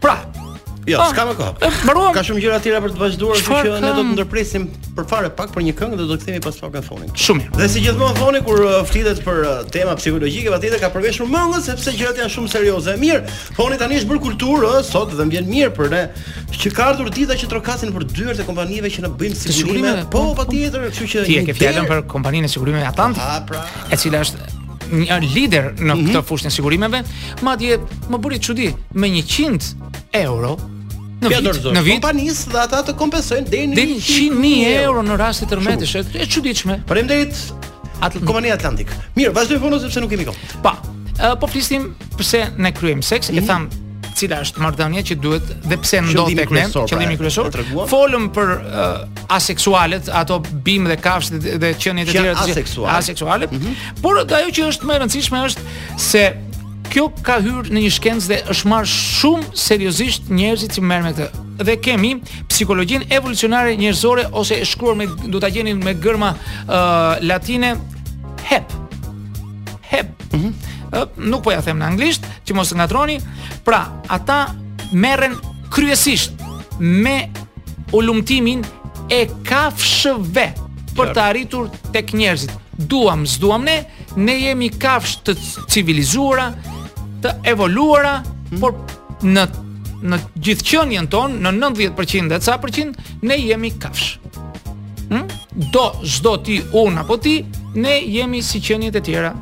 Pra, 0.00 0.16
Jo, 0.86 1.00
po. 1.02 1.06
s'ka 1.10 1.22
më 1.26 1.32
kohë. 1.34 1.52
Po, 1.58 1.68
mbaruam. 1.82 2.12
Ka 2.14 2.22
shumë 2.26 2.40
gjëra 2.44 2.58
të 2.60 2.64
tjera 2.68 2.80
për 2.84 2.92
të 2.94 3.00
vazhduar, 3.00 3.38
kështu 3.42 3.56
që 3.66 3.78
ne 3.82 3.88
do 3.96 4.02
të 4.02 4.10
ndërpresim 4.14 4.66
për 4.94 5.06
fare 5.10 5.30
pak 5.34 5.50
për 5.54 5.64
një 5.66 5.72
këngë 5.80 5.96
dhe 5.98 6.04
do 6.06 6.14
të 6.14 6.22
kthehemi 6.22 6.42
pas 6.44 6.60
pak 6.62 6.76
afonin. 6.80 7.08
Shumë 7.18 7.42
mirë. 7.42 7.58
Dhe 7.58 7.68
si 7.72 7.82
gjithmonë 7.82 8.16
foni 8.20 8.42
kur 8.46 8.62
uh, 8.62 8.76
flitet 8.86 9.18
për 9.24 9.40
uh, 9.42 9.56
tema 9.74 9.96
psikologjike, 9.98 10.52
patjetër 10.54 10.82
ka 10.84 10.90
përveshur 10.94 11.26
mëngës 11.30 11.66
sepse 11.66 11.94
gjërat 11.98 12.20
janë 12.22 12.34
shumë 12.36 12.52
serioze. 12.54 12.94
Mirë, 13.02 13.32
foni 13.58 13.78
tani 13.82 13.98
është 13.98 14.10
bërë 14.12 14.22
kulturë, 14.28 14.68
ëh, 14.68 14.78
uh, 14.78 14.86
sot 14.86 15.10
dhe 15.10 15.18
të 15.18 15.26
vjen 15.34 15.50
mirë 15.50 15.74
për 15.80 15.90
ne. 15.96 16.04
Çi 16.54 16.70
ka 16.76 16.92
ardhur 16.92 17.10
dita 17.18 17.34
që 17.40 17.50
trokasin 17.56 17.90
për 17.96 18.06
dyert 18.12 18.38
e 18.38 18.46
kompanive 18.46 18.92
që 18.94 19.04
na 19.08 19.10
bëjmë 19.10 19.42
sigurime? 19.42 19.96
Po, 20.14 20.22
patjetër, 20.38 20.86
kështu 20.86 21.10
që 21.16 21.26
ti 21.26 21.40
e 21.42 21.44
ke 21.50 21.58
fjalën 21.58 21.90
për 21.90 22.06
kompaninë 22.14 22.46
e 22.46 22.54
sigurimeve 22.54 22.86
Atlant, 22.86 23.18
pra. 23.50 23.64
e 23.90 23.98
cila 23.98 24.22
është 24.22 24.54
një 24.86 25.18
lider 25.34 25.64
në 25.82 25.90
mhm. 25.98 26.06
këtë 26.12 26.22
fushë 26.28 26.46
e 26.46 26.54
sigurimeve, 26.60 27.02
madje 27.42 27.80
më 28.12 28.22
bëri 28.22 28.40
çudi 28.46 28.68
me 29.02 29.10
100 29.18 29.72
euro 30.22 30.54
në 31.20 31.30
vit, 31.30 31.70
në 31.72 31.82
vit 31.84 31.96
kompanisë 31.96 32.50
dhe 32.52 32.60
ata 32.64 32.80
të 32.90 32.94
kompensojnë 33.00 33.48
deri 33.48 33.70
në 33.70 33.86
100.000 34.00 34.82
euro, 34.82 35.04
në 35.06 35.16
rast 35.20 35.44
të 35.44 35.48
tërmetesh. 35.54 35.94
Është 36.04 36.26
çuditshme. 36.34 36.80
Faleminderit. 36.88 37.72
Atë 38.04 38.20
kompania 38.28 38.56
Atlantik. 38.58 38.90
Mirë, 39.16 39.30
vazhdoj 39.36 39.62
punën 39.62 39.80
sepse 39.86 40.02
nuk 40.04 40.10
kemi 40.12 40.26
kohë. 40.28 40.52
Pa. 40.64 40.76
po 41.40 41.46
flisim 41.48 41.94
pse 42.18 42.42
ne 42.60 42.70
kryejm 42.76 43.00
seks, 43.02 43.30
e 43.32 43.38
mhm. 43.38 43.44
tham 43.48 43.64
cila 44.16 44.38
është 44.44 44.60
marrëdhënia 44.64 45.02
që 45.10 45.14
duhet 45.20 45.48
dhe 45.68 45.76
pse 45.80 45.98
ndodh 46.06 46.34
tek 46.38 46.50
ne, 46.56 46.62
qëllimi 46.74 47.16
kryesor. 47.20 47.48
Pra, 47.52 47.64
Folëm 47.88 48.28
për 48.36 48.52
uh, 48.64 49.24
aseksualet, 49.36 50.08
ato 50.16 50.38
bim 50.64 50.86
dhe 50.88 50.96
kafshët 51.00 51.48
dhe 51.60 51.72
qenjet 51.80 52.08
e 52.08 52.12
tjera 52.14 52.32
të 52.36 52.46
aseksualet. 52.50 52.98
Aseksualet. 52.98 53.52
Mm 53.52 53.60
-hmm. 53.60 54.00
Por 54.02 54.18
ajo 54.24 54.48
që 54.58 54.68
është 54.72 54.84
më 54.90 54.94
e 54.94 54.98
rëndësishme 55.02 55.42
është 55.50 55.60
se 56.00 56.22
kjo 56.96 57.10
ka 57.26 57.34
hyrë 57.44 57.74
në 57.76 57.80
një 57.84 57.88
shkencë 57.92 58.28
dhe 58.30 58.36
është 58.54 58.68
marrë 58.72 58.88
shumë 58.88 59.50
seriozisht 59.60 60.30
njerëzit 60.32 60.78
që 60.78 60.82
merren 60.88 61.04
me 61.04 61.10
këtë. 61.12 61.40
Dhe 61.68 61.74
kemi 61.84 62.10
psikologjinë 62.48 63.10
evolucionare 63.12 63.74
njerëzore 63.76 64.22
ose 64.40 64.56
e 64.62 64.64
shkruar 64.64 64.96
me 64.96 65.04
do 65.28 65.36
ta 65.42 65.50
gjenin 65.52 65.82
me 65.84 65.92
gërma 66.00 66.30
uh, 66.32 67.18
latine 67.28 67.74
HEP. 68.48 68.72
HEP. 69.90 70.24
Mm 70.32 70.40
-hmm. 70.40 70.52
Uh, 70.86 71.02
nuk 71.16 71.42
po 71.44 71.52
ja 71.52 71.60
them 71.60 71.78
në 71.78 71.84
anglisht, 71.84 72.22
që 72.48 72.54
mos 72.56 72.72
ngatroni. 72.72 73.18
Pra, 73.64 73.82
ata 74.08 74.38
merren 74.92 75.36
kryesisht 75.74 76.32
me 76.80 77.28
ulumtimin 77.92 78.64
e 79.18 79.28
kafshëve 79.44 80.46
për 80.96 81.06
të 81.12 81.20
arritur 81.28 81.68
tek 81.92 82.12
njerëzit. 82.16 82.52
Duam, 82.88 83.26
s'duam 83.26 83.62
ne, 83.64 83.78
ne 84.16 84.32
jemi 84.40 84.68
kafsh 84.70 85.16
të 85.24 85.30
civilizuara, 85.68 86.52
të 87.26 87.50
evoluara, 87.50 88.18
hmm. 88.50 88.62
por 88.62 88.76
në 89.26 89.46
në 90.06 90.16
gjithë 90.44 90.64
qenien 90.70 91.06
ton, 91.10 91.32
në 91.42 91.50
90% 91.56 92.34
e 92.36 92.38
ca 92.44 92.58
përqind 92.60 92.98
ne 93.26 93.34
jemi 93.40 93.70
kafsh. 93.80 94.18
Hm? 95.08 95.22
Do 95.72 95.84
zdo 96.04 96.34
ti 96.44 96.58
un 96.76 96.98
apo 97.00 97.16
ti, 97.24 97.38
ne 97.74 97.94
jemi 98.04 98.42
si 98.44 98.60
qeniet 98.62 98.98
e 98.98 99.00
tjera. 99.02 99.32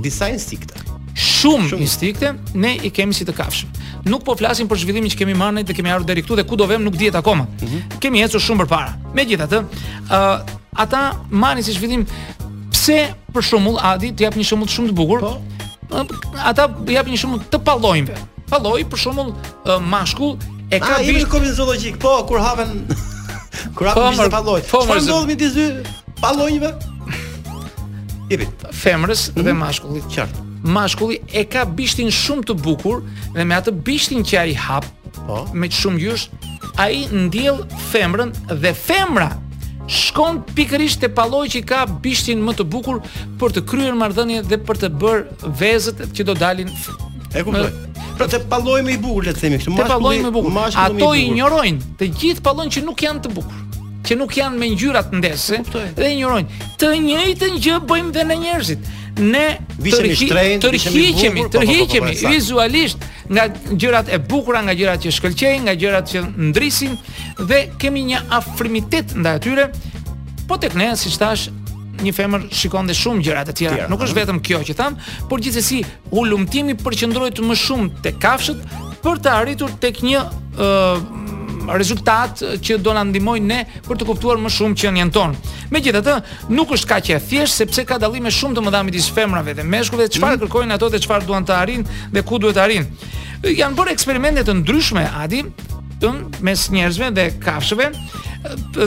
Disa 0.00 0.30
instikte 0.32 0.74
Shumë 1.12 1.84
Shum. 1.86 2.38
ne 2.60 2.72
i 2.84 2.90
kemi 2.90 3.12
si 3.14 3.24
të 3.24 3.32
kafsh. 3.36 3.66
Nuk 4.08 4.24
po 4.24 4.34
flasim 4.36 4.68
për 4.68 4.78
zhvillimin 4.80 5.12
që 5.12 5.20
kemi 5.22 5.34
marrë 5.34 5.54
ne 5.58 5.62
dhe 5.66 5.74
kemi 5.76 5.90
ardhur 5.92 6.08
deri 6.08 6.22
këtu 6.22 6.36
dhe 6.40 6.44
ku 6.48 6.56
do 6.56 6.64
vëmë 6.70 6.82
nuk 6.88 6.96
dihet 6.96 7.14
akoma. 7.18 7.44
Mm 7.46 7.66
-hmm. 7.66 7.98
Kemë 8.00 8.24
ecur 8.24 8.40
shumë 8.40 8.64
përpara. 8.64 8.92
Megjithatë, 9.14 9.60
ë 10.08 10.40
uh, 10.40 10.46
ata 10.72 11.04
marrin 11.30 11.62
si 11.62 11.72
zhvillim 11.72 12.06
pse 12.70 12.98
për 13.32 13.42
shembull 13.42 13.78
Adi 13.82 14.12
të 14.12 14.22
jap 14.24 14.34
një 14.36 14.44
shembull 14.44 14.68
shumë 14.70 14.88
të 14.88 14.92
bukur. 14.94 15.20
Po? 15.20 15.32
ata 16.44 16.68
japin 16.88 17.14
një 17.14 17.20
shumë 17.22 17.40
të 17.52 17.60
pallojmë. 17.66 18.18
Palloj 18.50 18.82
për 18.90 19.00
shembull 19.02 19.32
mashkull 19.82 20.36
e 20.70 20.78
ka 20.82 21.00
bish 21.02 21.22
ah, 21.22 21.26
në 21.26 21.30
komin 21.32 21.54
zoologjik, 21.56 21.96
po 22.02 22.12
kur 22.28 22.42
haven 22.42 22.84
kur 23.76 23.88
haven 23.90 24.16
po, 24.16 24.24
të 24.24 24.30
palloj. 24.30 24.60
Po 24.70 24.82
ndodh 24.86 25.26
me 25.32 25.36
ti 25.40 25.48
zy 25.50 25.66
pallojve. 26.22 26.70
Edhe 28.32 28.48
femrës 28.74 29.28
mm 29.30 29.34
-hmm. 29.34 29.42
dhe 29.42 29.52
mhm. 29.52 29.60
mashkullit 29.60 30.04
qartë. 30.14 30.44
Mashkulli 30.66 31.18
e 31.32 31.44
ka 31.44 31.64
bishtin 31.64 32.10
shumë 32.10 32.42
të 32.48 32.54
bukur 32.62 33.02
dhe 33.34 33.44
me 33.44 33.54
atë 33.54 33.70
bishtin 33.86 34.22
që 34.26 34.36
ai 34.38 34.54
hap, 34.54 34.86
po, 35.26 35.46
me 35.54 35.66
shumë 35.68 35.98
gjysh, 36.02 36.28
ai 36.78 37.06
ndjell 37.12 37.66
femrën 37.92 38.30
dhe 38.62 38.72
femra 38.74 39.30
shkon 39.86 40.40
pikërisht 40.56 41.00
te 41.06 41.10
palloji 41.12 41.58
që 41.60 41.66
ka 41.68 41.82
bishtin 42.02 42.42
më 42.44 42.54
të 42.60 42.66
bukur 42.72 43.00
për 43.40 43.54
të 43.56 43.62
kryer 43.70 43.96
marrëdhënie 43.98 44.42
dhe 44.48 44.58
për 44.66 44.80
të 44.82 44.90
bërë 45.02 45.50
vezët 45.60 46.02
që 46.16 46.26
do 46.28 46.34
dalin. 46.38 46.70
E 47.36 47.42
kuptoj. 47.44 47.70
Pra 48.16 48.26
te 48.32 48.40
palloj 48.50 48.80
më 48.86 48.96
i 48.96 48.98
bukur 49.02 49.26
le 49.28 49.34
të 49.36 49.44
themi 49.44 49.58
kështu. 49.60 49.76
Te 49.78 49.88
palloj 49.92 50.14
më 50.24 50.30
i 50.32 50.34
bukur. 50.34 50.58
Ato 50.86 51.12
i 51.14 51.26
injorojnë 51.30 51.94
të 52.00 52.10
gjithë 52.20 52.44
pallojnë 52.46 52.74
që 52.78 52.84
nuk 52.88 53.06
janë 53.08 53.24
të 53.28 53.32
bukur 53.38 53.62
që 54.06 54.14
nuk 54.14 54.36
janë 54.38 54.54
me 54.54 54.68
ngjyra 54.70 55.00
të 55.08 55.18
ndese 55.18 55.56
dhe 55.96 56.08
injorojnë. 56.14 56.58
Të 56.78 56.90
njëjtën 57.08 57.56
gjë 57.64 57.80
bëjmë 57.90 58.12
dhe 58.14 58.22
në 58.28 58.36
njerëzit. 58.44 58.84
Ne 59.16 59.58
turhiqemi 59.90 60.56
Të 61.46 61.56
tërheqemi 61.56 62.16
vizualisht 62.30 63.04
nga 63.32 63.46
gjërat 63.72 64.10
e 64.12 64.18
bukura, 64.22 64.60
nga 64.62 64.74
gjërat 64.76 65.06
që 65.06 65.12
shkëlqejnë, 65.16 65.62
nga 65.66 65.74
gjërat 65.80 66.10
që 66.12 66.22
ndrisin 66.50 66.96
dhe 67.48 67.62
kemi 67.80 68.02
një 68.12 68.20
afrimitet 68.38 69.16
ndaj 69.18 69.38
tyre. 69.46 69.68
Po 70.46 70.58
tek 70.62 70.76
ne, 70.78 70.90
siç 70.96 71.16
thash, 71.18 71.48
një 72.04 72.12
femër 72.14 72.44
shikon 72.54 72.86
dhe 72.86 72.94
shumë 72.94 73.24
gjëra 73.26 73.44
të 73.48 73.56
tjera. 73.56 73.86
Nuk 73.90 74.04
është 74.06 74.18
vetëm 74.20 74.42
kjo 74.46 74.60
që 74.68 74.76
tham 74.78 74.98
por 75.30 75.40
gjithsesi 75.42 75.80
ulumtimi 76.12 76.76
përqendrohet 76.78 77.40
më 77.42 77.56
shumë 77.64 78.02
tek 78.06 78.20
kafshët 78.22 78.60
për 79.02 79.22
të 79.24 79.32
arritur 79.40 79.72
tek 79.82 80.04
një 80.04 80.26
rezultat 81.74 82.38
që 82.62 82.78
do 82.78 82.92
na 82.94 83.02
ndihmojnë 83.08 83.46
ne 83.48 83.60
për 83.86 83.98
të 83.98 84.06
kuptuar 84.08 84.38
më 84.40 84.50
shumë 84.54 84.78
qenien 84.80 85.10
tonë. 85.12 85.40
Megjithatë, 85.74 86.16
nuk 86.54 86.72
është 86.76 86.90
kaq 86.92 87.10
e 87.16 87.20
thjeshtë 87.28 87.62
sepse 87.64 87.84
ka 87.88 87.98
dallime 88.02 88.30
shumë 88.32 88.56
të 88.58 88.64
mëdha 88.66 88.82
midis 88.86 89.08
femrave 89.12 89.56
dhe 89.58 89.66
meshkujve, 89.66 90.06
çfarë 90.14 90.36
mhm. 90.36 90.42
kërkojnë 90.44 90.76
ato 90.76 90.90
dhe 90.94 91.02
çfarë 91.02 91.26
duan 91.28 91.46
të 91.48 91.54
arrijnë 91.58 92.02
dhe 92.14 92.22
ku 92.26 92.38
duhet 92.42 92.56
të 92.58 92.64
arrijnë. 92.64 93.10
Janë 93.56 93.78
bërë 93.78 93.94
eksperimente 93.96 94.44
të 94.46 94.54
ndryshme, 94.62 95.04
Adi, 95.20 95.42
tëm 96.02 96.22
mes 96.46 96.66
njerëzve 96.74 97.10
dhe 97.16 97.28
kafshëve 97.42 97.90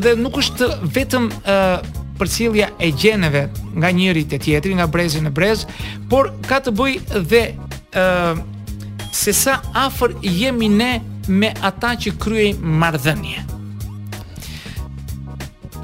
dhe 0.03 0.13
nuk 0.19 0.37
është 0.43 0.69
vetëm 0.95 1.25
uh, 1.27 1.81
përcjellja 2.19 2.69
e 2.83 2.89
gjeneve 2.99 3.45
nga 3.79 3.91
njëri 3.95 4.23
te 4.29 4.39
tjetri, 4.43 4.71
nga 4.77 4.87
brezi 4.91 5.21
në 5.23 5.31
brez, 5.35 5.61
por 6.11 6.31
ka 6.49 6.59
të 6.63 6.73
bëjë 6.79 7.21
dhe 7.31 7.43
ë 7.49 7.99
uh, 7.99 8.41
se 9.19 9.33
sa 9.33 9.55
afër 9.75 10.13
jemi 10.21 10.67
ne 10.69 10.91
me 11.29 11.53
ata 11.61 11.93
që 11.95 12.15
kryej 12.21 12.53
marrëdhënie. 12.61 13.43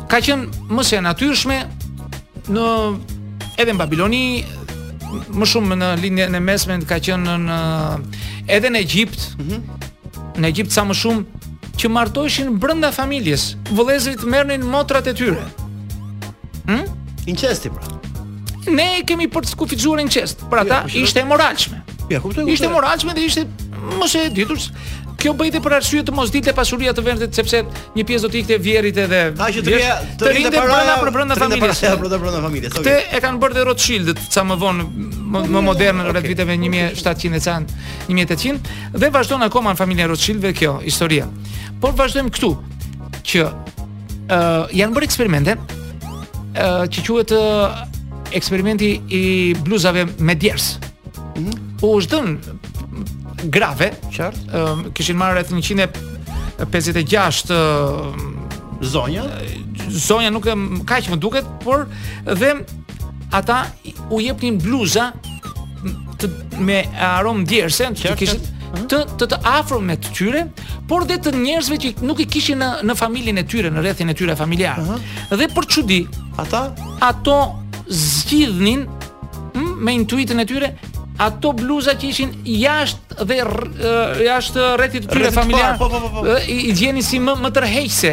Ka 0.09 0.19
qenë 0.21 0.71
më 0.73 0.85
se 0.85 0.99
natyrshme 1.03 1.59
në 2.55 2.65
edhe 3.61 3.75
në 3.75 3.79
Babiloni, 3.79 4.23
më 5.37 5.47
shumë 5.49 5.77
në 5.79 5.91
lindjen 6.01 6.35
e 6.35 6.41
mesme 6.43 6.77
ka 6.89 6.97
qenë 7.01 7.37
në 7.47 7.57
edhe 8.57 8.73
në 8.73 8.81
Egjipt. 8.85 9.29
Mm 9.37 9.49
-hmm. 9.49 9.89
Në 10.41 10.49
Egjipt 10.51 10.71
sa 10.71 10.83
më 10.83 10.97
shumë 11.01 11.23
që 11.79 11.89
martoheshin 11.91 12.57
brenda 12.59 12.91
familjes, 12.91 13.55
vëllezërit 13.71 14.23
merrnin 14.23 14.63
motrat 14.63 15.07
e 15.07 15.13
tyre. 15.13 15.43
Hm? 16.65 16.73
Mm? 16.73 17.35
pra. 17.75 17.85
Ne 18.71 19.03
kemi 19.07 19.27
për 19.27 19.41
të 19.41 19.47
skufizuar 19.51 19.99
incest, 19.99 20.37
për 20.49 20.57
ata 20.61 20.77
jo, 20.81 20.81
po 20.91 20.97
ishte 20.97 21.19
e 21.19 21.25
moralshme. 21.25 21.81
Ja, 22.09 22.17
jo, 22.17 22.21
kuptoj. 22.21 22.51
Ishte 22.53 22.65
e 22.65 22.69
moralshme 22.69 23.13
dhe 23.13 23.25
ishte 23.25 23.43
mos 23.99 24.15
e 24.15 24.29
ditur 24.29 24.57
kjo 25.25 25.33
bëjte 25.33 25.59
për 25.65 25.73
arsye 25.79 26.01
të 26.05 26.13
mos 26.13 26.29
dilte 26.29 26.51
pasuria 26.53 26.91
të 26.93 27.01
vendit 27.01 27.33
sepse 27.37 27.63
një 27.95 28.03
pjesë 28.05 28.27
do 28.27 28.29
të 28.29 28.37
ikte 28.43 28.57
vjerrit 28.61 28.97
edhe. 29.05 29.21
Ta 29.37 29.47
që 29.53 29.63
të 29.65 30.33
rinte 30.35 30.51
për 30.61 31.11
brenda 31.15 31.37
familjes. 31.39 31.79
Të 31.81 31.95
për 32.03 32.11
brenda 32.21 32.41
familjes. 32.43 32.75
Okay. 32.77 32.83
Te 33.07 33.17
e 33.17 33.21
kanë 33.23 33.41
bërë 33.41 33.57
dhe 33.57 33.63
Rothschild 33.65 34.11
ca 34.35 34.43
më 34.45 34.57
vonë 34.61 34.85
më, 34.91 35.41
më 35.55 35.63
modern 35.65 36.03
okay. 36.03 36.11
rreth 36.13 36.29
viteve 36.29 36.57
1700 36.61 37.73
e 38.05 38.17
1800 38.19 38.93
dhe 39.01 39.09
vazhdon 39.15 39.47
akoma 39.47 39.73
në 39.73 39.79
familjen 39.81 40.11
Rothschildve 40.13 40.53
kjo 40.59 40.75
historia. 40.85 41.25
Por 41.81 41.97
vazhdojmë 41.97 42.29
këtu 42.37 42.51
që 43.31 43.43
ë 43.49 43.49
uh, 43.49 44.77
janë 44.77 44.99
bërë 44.99 45.09
eksperimente 45.09 45.57
uh, 45.57 46.85
që 46.85 47.07
quhet 47.09 47.33
uh, 47.33 47.81
eksperimenti 48.37 48.91
i 49.09 49.25
bluzave 49.65 50.05
me 50.21 50.37
djers. 50.37 50.75
Mm 51.33 51.47
-hmm. 51.47 51.65
U 51.85 51.95
është 52.01 52.21
grave, 53.49 53.91
qartë, 54.13 54.47
uh, 54.55 54.87
kishin 54.95 55.17
marrë 55.19 55.37
rreth 55.37 55.51
156 55.55 57.51
uh, 57.51 58.25
zonja. 58.91 59.25
zonja 59.93 60.31
nuk 60.33 60.47
e 60.49 60.55
kaq 60.87 61.09
më 61.13 61.19
duket, 61.21 61.47
por 61.63 61.87
dhe 62.25 62.51
ata 63.35 63.59
u 64.11 64.19
jepnin 64.23 64.57
bluza 64.61 65.11
të, 66.21 66.29
me 66.63 66.81
aromë 67.11 67.45
djersë, 67.49 67.91
që 68.01 68.15
kishin 68.19 68.51
të 68.91 69.01
të, 69.21 69.27
të 69.31 69.37
afro 69.47 69.77
me 69.79 69.95
të 69.95 70.09
tyre, 70.17 70.45
por 70.89 71.05
dhe 71.07 71.19
të 71.23 71.31
njerëzve 71.35 71.77
që 71.81 71.93
nuk 72.05 72.19
i 72.21 72.27
kishin 72.29 72.59
në 72.61 72.69
në 72.89 72.95
familjen 72.99 73.39
e 73.41 73.45
tyre, 73.49 73.71
në 73.71 73.83
rrethin 73.85 74.11
e 74.11 74.17
tyre 74.17 74.35
familjar. 74.37 74.81
Dhe 75.31 75.47
për 75.55 75.67
çudi, 75.71 76.01
ata 76.41 76.67
ato 77.01 77.37
zgjidhnin 77.87 78.83
hm, 79.55 79.71
me 79.85 79.95
intuitën 79.95 80.41
e 80.41 80.45
tyre 80.49 80.73
ato 81.17 81.53
bluza 81.55 81.95
që 81.95 82.07
ishin 82.11 82.31
jashtë 82.43 83.25
dhe 83.29 83.35
jashtë 84.25 84.65
rrethit 84.79 85.05
të 85.07 85.13
tyre 85.13 85.31
familjar 85.35 85.77
po, 85.79 85.87
po, 85.91 85.99
po, 86.03 86.09
po. 86.17 86.23
i, 86.51 86.57
i 86.69 86.73
gjenin 86.75 87.03
si 87.05 87.21
më 87.23 87.37
më 87.39 87.51
tërheqse 87.55 88.11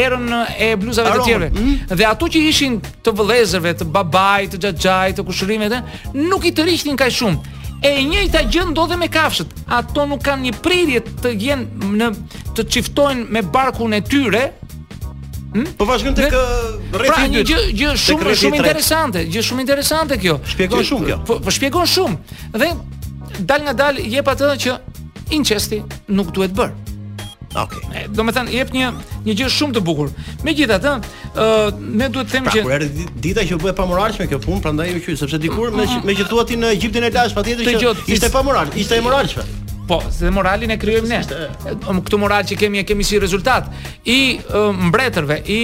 erën 0.00 0.38
e 0.64 0.70
bluzave 0.80 1.12
të 1.18 1.26
tjera 1.26 1.50
mm? 1.52 1.74
dhe 1.92 2.08
ato 2.08 2.28
që 2.32 2.42
ishin 2.48 2.78
të 3.04 3.12
vëllezërve 3.18 3.74
të 3.82 3.88
babait 3.98 4.56
të 4.56 4.60
xhaxhait 4.78 5.18
të 5.20 5.26
kushërimeve 5.28 5.82
nuk 6.16 6.48
i 6.48 6.54
tërhiqnin 6.56 6.96
kaq 7.00 7.12
shumë 7.20 7.54
e 7.84 7.92
njëjta 8.08 8.46
gjë 8.48 8.64
ndodhe 8.70 8.96
me 8.96 9.10
kafshët 9.12 9.52
ato 9.76 10.08
nuk 10.08 10.24
kanë 10.24 10.48
një 10.48 10.54
prirje 10.64 11.04
të 11.24 11.36
gjen 11.42 11.66
në 12.00 12.08
të 12.56 12.64
çiftohen 12.72 13.26
me 13.28 13.44
barkun 13.44 13.92
e 13.92 14.00
tyre 14.00 14.48
Hmm? 15.56 15.66
Po 15.78 15.84
vazhdon 15.88 16.14
tek 16.14 16.32
uh, 16.32 16.40
pra, 16.92 17.00
rreth 17.00 17.22
i 17.22 17.30
dytë. 17.30 17.30
Pra 17.30 17.30
një 17.32 17.42
gjë 17.46 17.60
gjë 17.80 17.92
shumë 18.02 18.34
shumë, 18.36 18.58
interesante, 18.60 19.22
gjë 19.32 19.44
shumë 19.48 19.64
interesante 19.64 20.18
kjo. 20.20 20.36
Shpjegon 20.52 20.84
shumë 20.84 21.06
kjo. 21.08 21.18
Po, 21.28 21.38
po 21.46 21.54
shpjegon 21.54 21.88
shumë. 21.88 22.38
Dhe 22.60 22.68
dal 23.48 23.64
nga 23.64 23.72
dal 23.82 24.02
jep 24.04 24.28
atë 24.34 24.50
që 24.64 24.76
incesti 25.38 25.80
nuk 26.12 26.34
duhet 26.36 26.52
bër. 26.58 26.74
Okej. 27.56 27.80
Okay. 27.86 28.02
Do 28.12 28.26
të 28.28 28.36
thënë 28.36 28.52
jep 28.52 28.74
një 28.76 28.90
një 29.30 29.38
gjë 29.40 29.48
shumë 29.56 29.78
të 29.78 29.82
bukur. 29.88 30.12
Megjithatë, 30.44 30.92
ë 30.92 31.38
uh, 31.40 31.80
ne 32.02 32.10
duhet 32.12 32.28
të 32.28 32.36
them 32.36 32.50
pra, 32.50 32.56
që 32.58 32.66
kur 32.66 32.76
erdhi 32.76 33.08
dita 33.26 33.46
që 33.48 33.60
bëhet 33.64 33.80
pamoralshme 33.80 34.28
kjo 34.30 34.42
punë, 34.44 34.60
prandaj 34.66 34.92
u 34.98 35.00
qyt, 35.06 35.22
sepse 35.22 35.40
dikur 35.40 35.72
me 35.72 35.88
me 36.04 36.20
që 36.20 36.28
thuati 36.34 36.60
në 36.60 36.74
Egjiptin 36.76 37.08
e 37.08 37.14
lashtë, 37.16 37.40
patjetër 37.40 37.84
që 37.86 37.94
ishte 38.12 38.32
pamoral, 38.36 38.76
ishte 38.76 39.00
imoralshme. 39.00 39.46
Po, 39.88 40.00
se 40.10 40.26
moralin 40.34 40.74
e 40.74 40.78
krijojmë 40.82 41.08
ne. 41.10 41.20
këtu 41.86 42.18
moral 42.18 42.42
që 42.46 42.56
kemi 42.58 42.80
e 42.82 42.86
kemi 42.86 43.04
si 43.06 43.18
rezultat 43.22 43.68
i 44.08 44.36
mbretërve, 44.88 45.38
i 45.46 45.60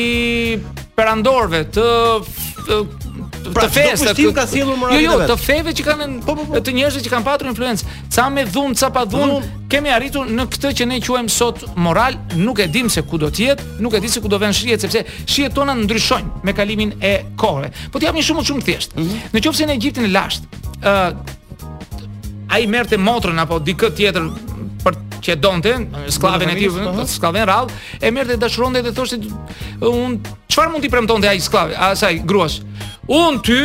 perandorëve 0.95 1.63
të 1.75 1.87
të 3.43 3.51
pra, 3.57 3.67
fesë 3.75 4.13
të 4.15 4.29
ka 4.37 4.45
sjellur 4.47 4.77
moralin. 4.79 5.03
Jo, 5.03 5.17
jo, 5.19 5.27
të 5.33 5.37
feve 5.43 5.73
që 5.75 5.87
kanë 5.89 6.05
po, 6.23 6.37
po, 6.39 6.45
po. 6.53 6.61
të 6.63 6.75
njerëzve 6.77 7.03
që 7.03 7.11
kanë 7.11 7.27
patur 7.27 7.49
influencë. 7.51 7.97
Ca 8.15 8.29
me 8.31 8.45
dhunë, 8.47 8.79
ca 8.79 8.93
pa 8.95 9.03
dhunë, 9.11 9.41
kemi 9.73 9.91
arritur 9.91 10.31
në 10.31 10.47
këtë 10.55 10.73
që 10.79 10.87
ne 10.93 11.01
quajmë 11.03 11.35
sot 11.35 11.65
moral, 11.83 12.21
nuk 12.39 12.63
e 12.63 12.69
dim 12.71 12.87
se 12.95 13.03
ku 13.09 13.19
do 13.19 13.33
të 13.35 13.49
jetë, 13.49 13.67
nuk 13.83 13.99
e 13.99 14.05
di 14.05 14.13
se 14.13 14.23
ku 14.23 14.31
do 14.31 14.39
vënë 14.39 14.55
shihet 14.61 14.87
sepse 14.87 15.03
shihet 15.27 15.57
tona 15.59 15.75
ndryshojnë 15.83 16.47
me 16.47 16.55
kalimin 16.55 16.95
e 17.03 17.17
kohëve. 17.43 17.75
Po 17.91 17.99
t'i 17.99 18.15
një 18.15 18.27
shumë 18.31 18.47
shumë 18.53 18.67
thjesht. 18.71 18.95
Mhm. 18.95 19.31
Nëse 19.35 19.67
në 19.69 19.79
Egjiptin 19.81 20.07
e 20.07 20.15
lashtë, 20.15 20.63
ai 22.53 22.67
merrte 22.69 22.97
motrën 23.09 23.39
apo 23.43 23.59
dikë 23.65 23.91
tjetër 23.99 24.27
për 24.83 24.97
që 25.23 25.37
donte, 25.41 25.73
skllavën 26.17 26.51
e 26.51 26.57
tij, 26.59 26.71
po. 26.75 27.05
skllavën 27.09 27.45
rradh, 27.47 27.75
e 28.03 28.11
merrte 28.13 28.35
dashuronte 28.43 28.81
dhe 28.85 28.93
thoshte 28.97 29.21
un 29.89 30.17
çfarë 30.51 30.73
mund 30.75 30.83
t'i 30.85 30.91
premtonte 30.93 31.29
ai 31.31 31.39
skllavë, 31.41 31.77
asaj 31.93 32.19
gruas. 32.29 32.57
Un 33.09 33.39
ty 33.47 33.61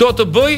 do 0.00 0.10
të 0.18 0.26
bëj, 0.34 0.56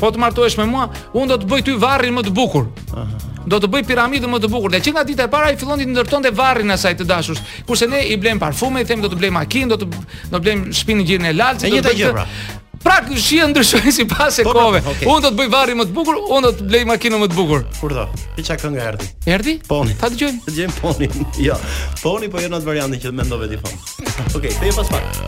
po 0.00 0.10
të 0.10 0.22
martohesh 0.22 0.56
me 0.58 0.64
mua, 0.66 0.88
un 1.14 1.28
do 1.30 1.36
të 1.38 1.50
bëj 1.52 1.66
ty 1.68 1.76
varrin 1.84 2.16
më 2.16 2.24
të 2.28 2.32
bukur. 2.38 2.66
Aha. 2.96 3.20
Do 3.52 3.58
të 3.62 3.68
bëj 3.74 3.84
piramidën 3.90 4.30
më 4.30 4.38
të 4.44 4.48
bukur. 4.54 4.70
Dhe 4.72 4.80
që 4.86 4.94
nga 4.96 5.04
dita 5.06 5.26
e 5.26 5.30
para 5.30 5.52
ai 5.52 5.58
fillon 5.60 5.78
të 5.82 5.86
ndërtonte 5.92 6.32
varrin 6.38 6.70
e 6.70 6.76
saj 6.78 6.94
të 7.00 7.06
dashur. 7.10 7.38
Kurse 7.66 7.86
ne 7.90 8.00
i 8.10 8.16
blejm 8.18 8.40
parfume, 8.42 8.82
i 8.82 8.88
them 8.88 9.04
do 9.04 9.10
të 9.12 9.20
blejm 9.20 9.36
makinë, 9.38 9.70
do 9.74 9.78
të 9.84 9.88
do 10.34 10.40
blejm 10.42 10.66
shpinën 10.74 11.06
gjirin 11.06 11.30
e 11.30 11.36
lalcit, 11.36 11.68
do 11.76 11.82
të 11.86 12.12
bëj 12.18 12.58
prak 12.84 13.04
shihen 13.16 13.50
ndryshoi 13.50 13.92
sipas 13.92 14.38
e 14.38 14.42
po, 14.42 14.52
po, 14.52 14.58
kove. 14.58 14.80
Okay. 14.86 15.06
Unë 15.08 15.22
do 15.26 15.30
të 15.32 15.38
bëj 15.40 15.50
varri 15.52 15.76
më 15.78 15.86
të 15.90 15.94
bukur, 15.96 16.18
unë 16.26 16.42
do 16.48 16.52
të 16.58 16.68
blej 16.70 16.82
makinën 16.90 17.22
më 17.24 17.28
të 17.32 17.38
bukur. 17.38 17.64
Kur 17.78 17.94
do? 17.96 18.06
Ti 18.36 18.44
çka 18.48 18.58
kënga 18.64 18.86
erdhi? 18.90 19.08
Erdhi? 19.36 19.56
Po. 19.68 19.82
Ta 20.00 20.10
dëgjojmë. 20.12 20.42
Të 20.42 20.52
dëgjojmë 20.52 20.76
ponin. 20.82 21.24
Jo. 21.46 21.56
Poni 22.02 22.28
po 22.32 22.42
jeni 22.42 22.54
jo 22.56 22.60
atë 22.60 22.68
variantin 22.68 23.02
që 23.02 23.14
mendove 23.18 23.48
ti 23.50 23.58
fon. 23.60 23.88
Okej, 24.38 24.54
kthej 24.58 24.74
pas 24.78 24.94
pak. 24.94 25.24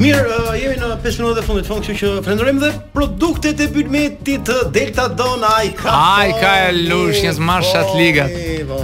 Mirë, 0.00 0.20
uh, 0.32 0.52
jemi 0.56 0.76
në 0.78 0.88
peshën 1.04 1.26
dhe 1.36 1.42
fundit 1.44 1.66
fund, 1.66 1.82
kështu 1.82 1.96
që 1.98 2.22
falenderojmë 2.24 2.60
dhe 2.62 2.68
produktet 2.94 3.58
e 3.60 3.66
bylmetit 3.74 4.48
Delta 4.72 5.08
Don 5.18 5.42
ai 5.44 5.72
ka. 5.76 5.90
Ai 5.90 6.36
ka 6.38 6.52
lush, 6.76 7.24
jes 7.24 7.40
marshat 7.42 7.90
ligat. 7.98 8.30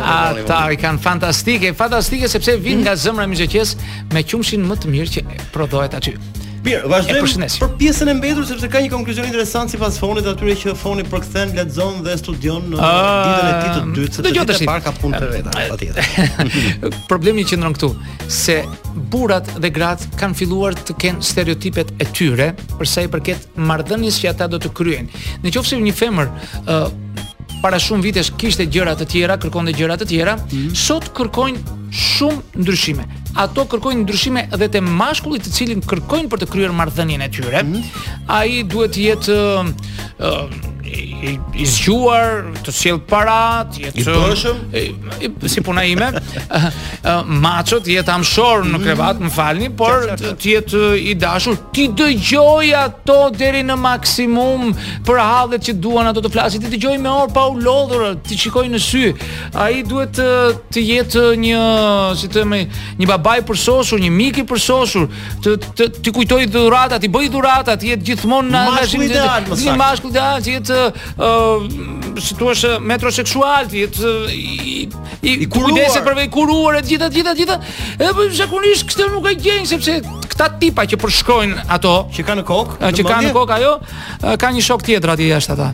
Ata 0.03 0.65
i 0.75 0.81
kanë 0.83 1.01
fantastike, 1.01 1.71
fantastike 1.79 2.29
sepse 2.29 2.59
vin 2.59 2.83
nga 2.83 2.97
mm. 2.97 3.05
zemra 3.07 3.25
e 3.25 3.31
miqësisë 3.37 3.93
me 4.17 4.27
qumshin 4.27 4.67
më 4.67 4.81
të 4.83 4.93
mirë 4.97 5.15
që 5.19 5.27
prodhohet 5.55 5.95
aty. 5.97 6.17
Mirë, 6.67 6.89
vazhdojmë 6.91 7.47
për 7.63 7.75
pjesën 7.79 8.09
e 8.11 8.15
mbetur 8.19 8.47
sepse 8.49 8.67
ka 8.73 8.81
një 8.83 8.89
konkluzion 8.91 9.27
interesant 9.29 9.71
sipas 9.71 9.99
fonit 10.03 10.27
atyre 10.27 10.55
që 10.63 10.73
foni 10.79 11.05
përkthen, 11.07 11.53
lexon 11.59 12.01
dhe 12.03 12.17
studion 12.19 12.65
në 12.73 12.81
ah, 12.83 13.27
ditën 13.27 13.51
e 13.51 13.93
ditës 13.95 14.19
së 14.19 14.25
dytë, 14.27 14.57
sepse 14.57 14.67
parka 14.71 14.91
punë 14.99 15.21
të 15.23 15.29
ah, 15.43 15.51
ah, 15.53 15.75
patjetër. 15.75 16.51
Problemi 17.11 17.45
që 17.47 17.61
ndron 17.61 17.77
këtu 17.77 17.93
se 18.41 18.59
burrat 19.15 19.53
dhe 19.63 19.71
grat 19.79 20.03
kanë 20.19 20.39
filluar 20.41 20.75
të 20.81 20.99
kenë 21.05 21.29
stereotipet 21.31 21.95
e 22.03 22.09
tyre 22.17 22.51
për 22.75 22.93
sa 22.97 23.07
i 23.07 23.11
përket 23.15 23.47
marrëdhënies 23.71 24.19
që 24.25 24.33
ata 24.33 24.51
do 24.51 24.59
të 24.67 24.75
kryejnë. 24.81 25.23
Në 25.47 25.55
qoftë 25.55 25.77
se 25.77 25.83
një 25.87 25.95
femër 26.03 26.33
uh, 26.65 26.89
para 27.63 27.79
shumë 27.83 28.09
vitesh 28.11 28.35
kishte 28.43 28.67
gjëra 28.75 28.97
të 28.99 29.07
tjera, 29.15 29.39
kërkonte 29.43 29.77
gjëra 29.79 30.01
të 30.03 30.11
tjera, 30.11 30.35
mm 30.41 30.57
-hmm. 30.57 30.75
sot 30.87 31.13
kërkojnë 31.15 31.79
shumë 31.97 32.43
ndryshime 32.59 33.07
ato 33.41 33.67
kërkojnë 33.71 34.05
ndryshime 34.05 34.45
edhe 34.57 34.69
te 34.77 34.81
mashkullit 34.87 35.45
të 35.47 35.53
cilin 35.59 35.83
kërkojnë 35.91 36.31
për 36.33 36.43
të 36.43 36.49
kryer 36.53 36.73
marrëdhënien 36.79 37.23
e 37.27 37.31
tyre. 37.35 37.63
Mm 37.67 37.73
-hmm. 37.73 38.25
Ai 38.39 38.63
duhet 38.73 38.97
të 38.97 39.05
jetë 39.09 39.37
uh, 39.37 40.31
uh, 40.31 41.16
i, 41.27 41.35
i 41.63 41.67
zgjuar, 41.69 42.45
të 42.65 42.73
sjell 42.75 43.01
para, 43.09 43.35
të 43.73 43.83
jetë 43.85 44.03
i 44.03 44.07
bërshëm, 44.07 45.39
si 45.51 45.63
puna 45.67 45.83
ime. 45.89 46.09
Maçot 47.45 47.87
jetë 47.91 48.13
hamshor 48.15 48.67
në 48.71 48.81
krevat, 48.83 49.21
më 49.23 49.31
falni, 49.35 49.69
por 49.83 50.05
të 50.15 50.51
jetë 50.55 50.83
i 51.13 51.15
dashur. 51.23 51.59
Ti 51.77 51.89
dëgjoj 51.99 52.71
ato 52.83 53.19
deri 53.35 53.65
në 53.67 53.77
maksimum 53.81 54.71
për 55.07 55.23
hallet 55.23 55.67
që 55.69 55.77
duan 55.83 56.11
ato 56.13 56.23
të 56.27 56.33
flasin. 56.35 56.65
Ti 56.65 56.73
dëgjoj 56.77 56.97
me 57.03 57.13
orë 57.25 57.35
pa 57.37 57.47
u 57.53 57.57
lodhur, 57.65 58.07
ti 58.27 58.39
shikoj 58.41 58.67
në 58.75 58.83
sy. 58.87 59.05
Ai 59.67 59.81
duhet 59.87 60.17
të, 60.21 60.29
të 60.75 60.85
jetë 60.93 61.27
një, 61.45 61.61
si 62.21 62.29
të 62.31 62.43
themi, 62.43 62.63
një 63.01 63.11
babaj 63.11 63.43
përsosur, 63.51 64.01
një 64.05 64.13
mik 64.17 64.43
i 64.43 64.47
përsosur, 64.53 65.09
të 65.47 65.59
të 65.81 65.87
ti 66.07 66.13
kujtoj 66.17 66.43
dhuratat, 66.55 67.03
i 67.05 67.09
bëj 67.17 67.27
dhuratat, 67.35 67.81
ti 67.83 67.91
jetë 67.95 68.05
gjithmonë 68.11 68.53
në 68.55 68.61
mashkull 68.77 69.07
ideal, 70.07 70.07
një 70.07 70.25
që 70.47 70.53
jetë 70.57 70.77
si 72.21 72.35
thua 72.35 72.55
se 72.55 72.79
metroseksual 72.81 73.73
i 73.75 73.89
i, 75.23 75.31
I 75.33 75.47
kujdeset 75.49 76.05
për 76.05 76.15
vej 76.15 76.27
kuruar 76.31 76.77
e 76.77 76.83
gjitha 76.87 77.09
gjitha 77.09 77.33
gjitha 77.35 77.57
e 78.05 78.11
po 78.13 78.27
zakonisht 78.37 78.85
këtë 78.91 79.07
nuk 79.15 79.29
e 79.31 79.33
gjen 79.41 79.65
sepse 79.67 79.95
këta 80.29 80.51
tipa 80.61 80.85
që 80.85 80.99
përshkojnë 81.01 81.65
ato 81.73 81.95
që 82.13 82.25
kanë 82.29 82.45
kokë 82.51 82.91
që 83.01 83.07
kanë 83.09 83.29
në 83.29 83.33
kokë 83.35 83.57
ajo 83.57 83.73
ka 84.43 84.51
një 84.53 84.67
shok 84.69 84.85
tjetër 84.87 85.15
aty 85.15 85.31
jashtë 85.31 85.57
ata 85.57 85.71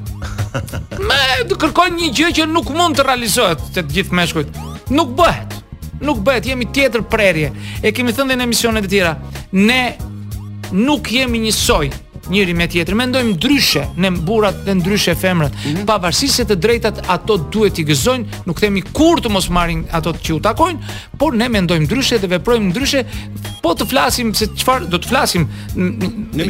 më 1.11 1.19
kërkojnë 1.59 1.99
një 2.05 2.13
gjë 2.21 2.31
që 2.39 2.49
nuk 2.55 2.71
mund 2.77 2.97
të 3.01 3.07
realizohet 3.11 3.67
te 3.75 3.83
gjithë 3.83 4.15
meshkujt 4.15 4.63
nuk 4.95 5.11
bëhet 5.19 5.59
nuk 6.07 6.23
bëhet 6.27 6.47
jemi 6.53 6.71
tjetër 6.71 7.03
prerje 7.11 7.51
e 7.83 7.93
kemi 7.93 8.15
thënë 8.15 8.39
në 8.39 8.47
emisionet 8.47 8.87
e 8.87 8.93
tjera 8.95 9.17
ne 9.53 9.83
nuk 10.71 11.11
jemi 11.19 11.43
një 11.49 11.53
soj 11.59 11.91
njëri 12.33 12.55
me 12.57 12.67
tjetrin. 12.69 12.97
Mendojmë 12.99 13.37
ndryshe, 13.37 13.83
ne 13.97 14.11
burrat 14.11 14.63
dhe 14.65 14.75
ndryshe 14.81 15.15
femrat. 15.15 15.53
Mm 15.53 15.73
-hmm. 15.73 15.87
Pavarësisht 15.87 16.35
se 16.41 16.45
të 16.49 16.55
drejtat 16.57 17.03
ato 17.09 17.37
duhet 17.53 17.79
i 17.79 17.85
gëzojnë, 17.85 18.45
nuk 18.49 18.61
themi 18.61 18.83
kur 18.97 19.21
të 19.21 19.29
mos 19.31 19.49
marrin 19.51 19.85
ato 19.93 20.13
që 20.13 20.33
u 20.33 20.41
takojnë, 20.41 20.79
por 21.19 21.35
ne 21.37 21.49
mendojmë 21.49 21.87
ndryshe 21.87 22.19
dhe 22.19 22.29
veprojmë 22.37 22.71
ndryshe. 22.73 23.05
Po 23.63 23.73
të 23.77 23.85
flasim 23.91 24.35
se 24.35 24.47
çfarë 24.57 24.89
do 24.91 24.97
të 24.99 25.09
flasim 25.09 25.43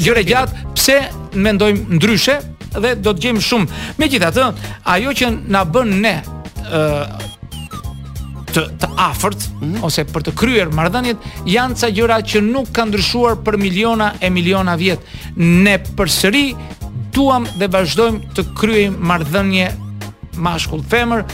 gjëre 0.04 0.24
gjatë, 0.30 0.52
pse 0.76 0.96
mendojmë 1.34 1.80
ndryshe 1.98 2.38
dhe 2.82 2.94
do 3.02 3.10
të 3.12 3.20
gjejmë 3.22 3.42
shumë. 3.48 3.66
Megjithatë, 3.98 4.46
ajo 4.94 5.10
që 5.18 5.26
na 5.52 5.64
bën 5.72 5.90
ne 6.04 6.16
të 8.54 8.62
të 8.82 8.88
afërt 9.00 9.44
mm. 9.60 9.80
ose 9.86 10.04
për 10.12 10.24
të 10.26 10.34
kryer 10.36 10.70
marrëdhëniet 10.74 11.26
janë 11.48 11.78
ca 11.80 11.90
gjëra 11.96 12.18
që 12.32 12.42
nuk 12.48 12.70
kanë 12.76 12.92
ndryshuar 12.92 13.38
për 13.46 13.58
miliona 13.60 14.10
e 14.24 14.30
miliona 14.30 14.74
vjet. 14.80 15.00
Ne 15.40 15.78
përsëri 15.98 16.44
duam 17.14 17.46
dhe 17.60 17.68
vazhdojmë 17.72 18.34
të 18.36 18.44
kryejmë 18.58 19.02
marrëdhënie 19.12 19.70
mashkull-femër 20.42 21.24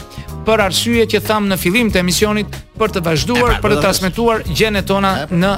për 0.47 0.65
arsye 0.67 1.05
që 1.11 1.23
thamë 1.29 1.53
në 1.53 1.57
fillim 1.63 1.91
të 1.91 2.01
emisionit, 2.03 2.59
për 2.79 2.93
të 2.95 3.01
vazhduar 3.03 3.57
për 3.63 3.73
të 3.73 3.81
transmetuar 3.83 4.43
gjenet 4.55 4.85
tona 4.89 5.11
në 5.29 5.51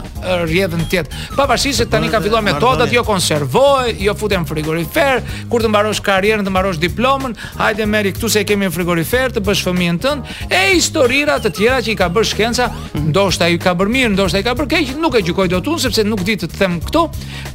rrjedhën 0.44 0.84
tjetë. 0.92 1.24
Pavarësisht 1.38 1.84
se 1.84 1.88
tani 1.92 2.10
ka 2.12 2.20
filluar 2.24 2.44
metodat, 2.46 2.92
jo 2.94 3.04
konservoj, 3.08 3.94
jo 4.02 4.16
futem 4.20 4.42
në 4.46 4.50
frigorifer, 4.50 5.22
kur 5.52 5.62
të 5.64 5.70
mbarosh 5.72 6.02
karrierën, 6.06 6.44
të 6.48 6.54
mbarosh 6.54 6.80
diplomën, 6.82 7.36
hajde 7.62 7.88
merri 7.90 8.14
këtu 8.18 8.32
se 8.34 8.42
e 8.42 8.48
kemi 8.50 8.68
në 8.70 8.74
frigorifer 8.76 9.34
të 9.36 9.44
bësh 9.46 9.64
fëmijën 9.68 10.02
tënd. 10.06 10.34
E 10.50 10.64
historira 10.72 11.38
të 11.44 11.54
tjera 11.60 11.80
që 11.86 11.94
i 11.94 11.98
ka 12.02 12.10
bërë 12.14 12.32
shkenca, 12.32 12.70
ndoshta 13.10 13.50
i 13.54 13.60
ka 13.62 13.76
bërë 13.78 13.94
mirë, 13.98 14.14
ndoshta 14.16 14.42
i 14.42 14.48
ka 14.50 14.58
bërë 14.58 14.72
keq, 14.74 14.94
nuk 15.04 15.18
e 15.18 15.24
gjykoj 15.30 15.50
dot 15.56 15.70
unë 15.72 15.86
sepse 15.86 16.08
nuk 16.08 16.26
di 16.28 16.40
të 16.42 16.50
them 16.58 16.80
këtu, 16.88 17.06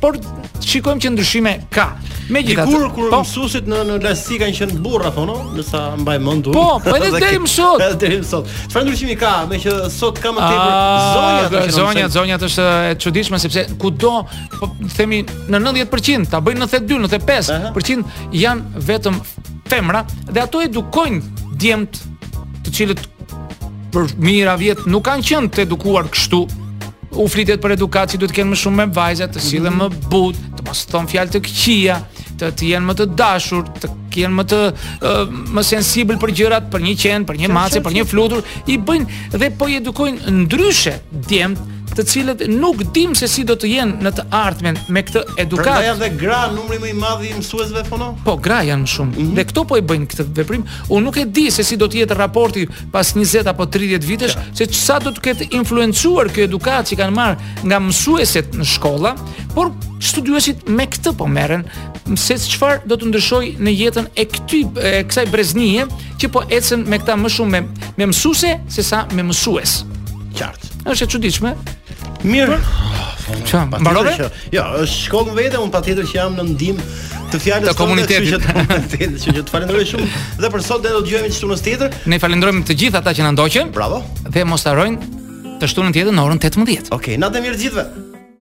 por 0.05 0.21
shikojmë 0.67 1.05
që 1.07 1.13
ndryshime 1.17 1.55
ka. 1.75 1.91
Megjithatë, 2.33 2.71
kur 2.75 2.89
kur 2.95 3.11
po, 3.13 3.21
mësuesit 3.23 3.69
në 3.71 3.85
në 3.87 3.97
Lasi 4.03 4.37
kanë 4.41 4.55
qenë 4.59 4.77
burra 4.83 5.13
thonë, 5.15 5.35
no? 5.55 5.67
mbaj 6.01 6.17
mend 6.27 6.49
unë. 6.51 6.57
Po, 6.57 6.81
po 6.83 6.95
edhe 6.97 7.13
deri 7.23 7.39
më 7.39 7.51
sot. 7.51 7.83
Edhe 7.87 7.99
deri 8.03 8.17
më 8.23 8.27
sot. 8.31 8.49
Çfarë 8.73 8.89
ndryshimi 8.89 9.15
ka? 9.21 9.31
pakën 9.57 9.65
që 9.65 9.91
sot 9.93 10.19
ka 10.21 10.33
më 10.35 10.51
tepër 10.51 11.03
zonjat. 11.17 11.77
Zonjat, 11.77 12.11
zonjat 12.15 12.45
është 12.49 12.67
e 12.91 12.97
çuditshme 13.01 13.39
sepse 13.41 13.65
kudo, 13.81 14.15
po 14.57 14.71
themi 14.97 15.23
në 15.51 15.61
90%, 15.61 16.31
ta 16.31 16.41
bëjnë 16.45 16.63
92, 16.65 17.01
95% 17.07 18.07
janë 18.37 18.85
vetëm 18.89 19.19
femra 19.71 20.05
dhe 20.31 20.43
ato 20.45 20.63
edukojnë 20.65 21.47
djemt 21.61 22.01
të 22.67 22.75
cilët 22.75 23.05
për 23.95 24.13
mira 24.21 24.57
vjet 24.61 24.85
nuk 24.91 25.07
kanë 25.09 25.25
qenë 25.27 25.53
të 25.57 25.65
edukuar 25.67 26.09
kështu 26.13 26.43
u 27.17 27.25
flitet 27.33 27.63
për 27.63 27.77
edukaci 27.79 28.19
duhet 28.21 28.35
të 28.35 28.41
kenë 28.43 28.53
më 28.53 28.59
shumë 28.61 28.81
me 28.83 28.87
vajza, 28.93 29.31
të 29.33 29.41
sillen 29.41 29.73
mhm. 29.73 29.87
më 29.87 30.11
but 30.13 30.43
të 30.59 30.67
mos 30.67 30.85
thon 30.91 31.09
fjalë 31.11 31.37
të 31.37 31.45
këqija 31.47 32.01
të 32.37 32.53
të 32.61 32.73
jenë 32.75 32.85
më 32.91 32.99
të 32.99 33.07
dashur 33.17 33.71
të 33.81 33.93
janë 34.23 34.41
më 34.41 34.45
të 34.53 34.61
më 35.57 35.65
sensibël 35.69 36.21
për 36.23 36.33
gjërat, 36.41 36.69
për 36.73 36.85
një 36.89 36.95
qen, 37.03 37.27
për 37.29 37.41
një 37.43 37.51
mace, 37.57 37.83
për 37.87 37.99
një 38.01 38.05
flutur, 38.11 38.45
i 38.75 38.79
bëjnë 38.79 39.39
dhe 39.39 39.51
po 39.61 39.71
i 39.73 39.79
edukojnë 39.83 40.37
ndryshe 40.43 40.99
djemt, 41.31 41.61
ë 41.63 41.76
të 41.97 42.05
cilët 42.11 42.43
nuk 42.53 42.83
dim 42.95 43.15
se 43.17 43.27
si 43.31 43.45
do 43.49 43.55
të 43.57 43.69
jenë 43.71 44.05
në 44.05 44.11
të 44.19 44.25
ardhmen 44.37 44.77
me 44.93 45.03
këtë 45.07 45.23
edukatë. 45.47 45.69
Pra 45.69 45.87
janë 45.87 46.01
dhe 46.03 46.09
gra 46.21 46.41
numri 46.53 46.77
më 46.83 46.91
i 46.93 46.97
madh 46.97 47.25
i 47.25 47.31
mësuesve 47.39 47.83
fono? 47.89 48.11
Po, 48.25 48.35
gra 48.45 48.61
janë 48.67 48.83
më 48.85 48.91
shumë. 48.93 49.13
Mm 49.15 49.23
-hmm. 49.23 49.35
Dhe 49.39 49.45
këto 49.49 49.65
po 49.71 49.77
e 49.77 49.83
bëjnë 49.91 50.09
këtë 50.13 50.27
veprim. 50.39 50.65
Unë 50.89 51.05
nuk 51.07 51.17
e 51.17 51.25
di 51.37 51.51
se 51.51 51.63
si 51.63 51.77
do 51.77 51.87
të 51.89 51.97
jetë 52.03 52.17
raporti 52.21 52.67
pas 52.93 53.15
20 53.17 53.47
apo 53.49 53.65
30 53.67 54.05
vitesh, 54.13 54.37
ja. 54.37 54.43
se 54.67 54.67
sa 54.87 54.99
do 54.99 55.11
të 55.11 55.21
ketë 55.27 55.45
influencuar 55.59 56.27
kjo 56.35 56.43
edukatë 56.45 56.87
që 56.89 56.95
kanë 57.01 57.15
marr 57.21 57.37
nga 57.69 57.79
mësueset 57.87 58.49
në 58.59 58.65
shkolla, 58.65 59.13
por 59.55 59.73
studiuesit 60.01 60.69
me 60.69 60.85
këtë 60.87 61.11
po 61.19 61.27
merren 61.27 61.63
se 62.17 62.35
çfarë 62.39 62.81
do 62.89 62.95
të 62.95 63.05
ndryshojë 63.09 63.57
në 63.65 63.71
jetën 63.83 64.07
e 64.21 64.25
këty 64.33 64.61
e 64.91 65.05
kësaj 65.09 65.27
breznie 65.35 65.83
që 66.21 66.27
po 66.35 66.41
ecën 66.57 66.81
me 66.91 66.97
këta 66.99 67.15
më 67.23 67.29
shumë 67.37 67.51
me, 67.55 67.61
me 67.99 68.05
mësuese 68.07 68.51
sesa 68.69 68.99
me 69.17 69.23
mësues. 69.23 69.71
Qartë. 70.39 70.67
Është 70.91 71.03
e 71.03 71.07
çuditshme, 71.09 71.51
Mirë. 72.25 72.59
Ça? 73.47 73.65
Mbarove? 73.71 74.15
Jo, 74.55 74.63
është 74.85 74.99
shkollë 75.07 75.35
vete, 75.37 75.61
un 75.63 75.73
patjetër 75.75 76.07
që 76.07 76.17
jam 76.21 76.37
në 76.39 76.45
ndim 76.53 76.79
të 77.33 77.41
fjalës 77.43 77.73
të 77.73 77.77
komunitetit. 77.79 78.33
Të 78.37 79.09
që, 79.09 79.09
që 79.25 79.35
të 79.43 79.51
falenderoj 79.57 79.85
shumë 79.93 80.09
dhe 80.45 80.53
për 80.55 80.63
sot 80.69 80.85
do 80.87 80.93
të 80.95 81.05
dëgjojmë 81.09 81.33
çtu 81.37 81.51
në 81.51 81.59
tjetër. 81.67 81.99
Ne 82.13 82.21
falenderojmë 82.23 82.65
të 82.71 82.79
gjithë 82.85 83.01
ata 83.03 83.15
që 83.19 83.27
na 83.27 83.35
ndoqën. 83.39 83.75
Bravo. 83.75 84.03
Dhe 84.31 84.45
mos 84.47 84.67
harojnë 84.71 85.13
të 85.63 85.73
shtunën 85.75 85.95
tjetër 85.97 86.15
në 86.19 86.27
orën 86.29 86.43
18. 86.47 86.67
Okej, 86.67 86.91
okay, 87.01 87.21
natë 87.23 87.47
mirë 87.49 87.65
gjithëve. 87.67 88.06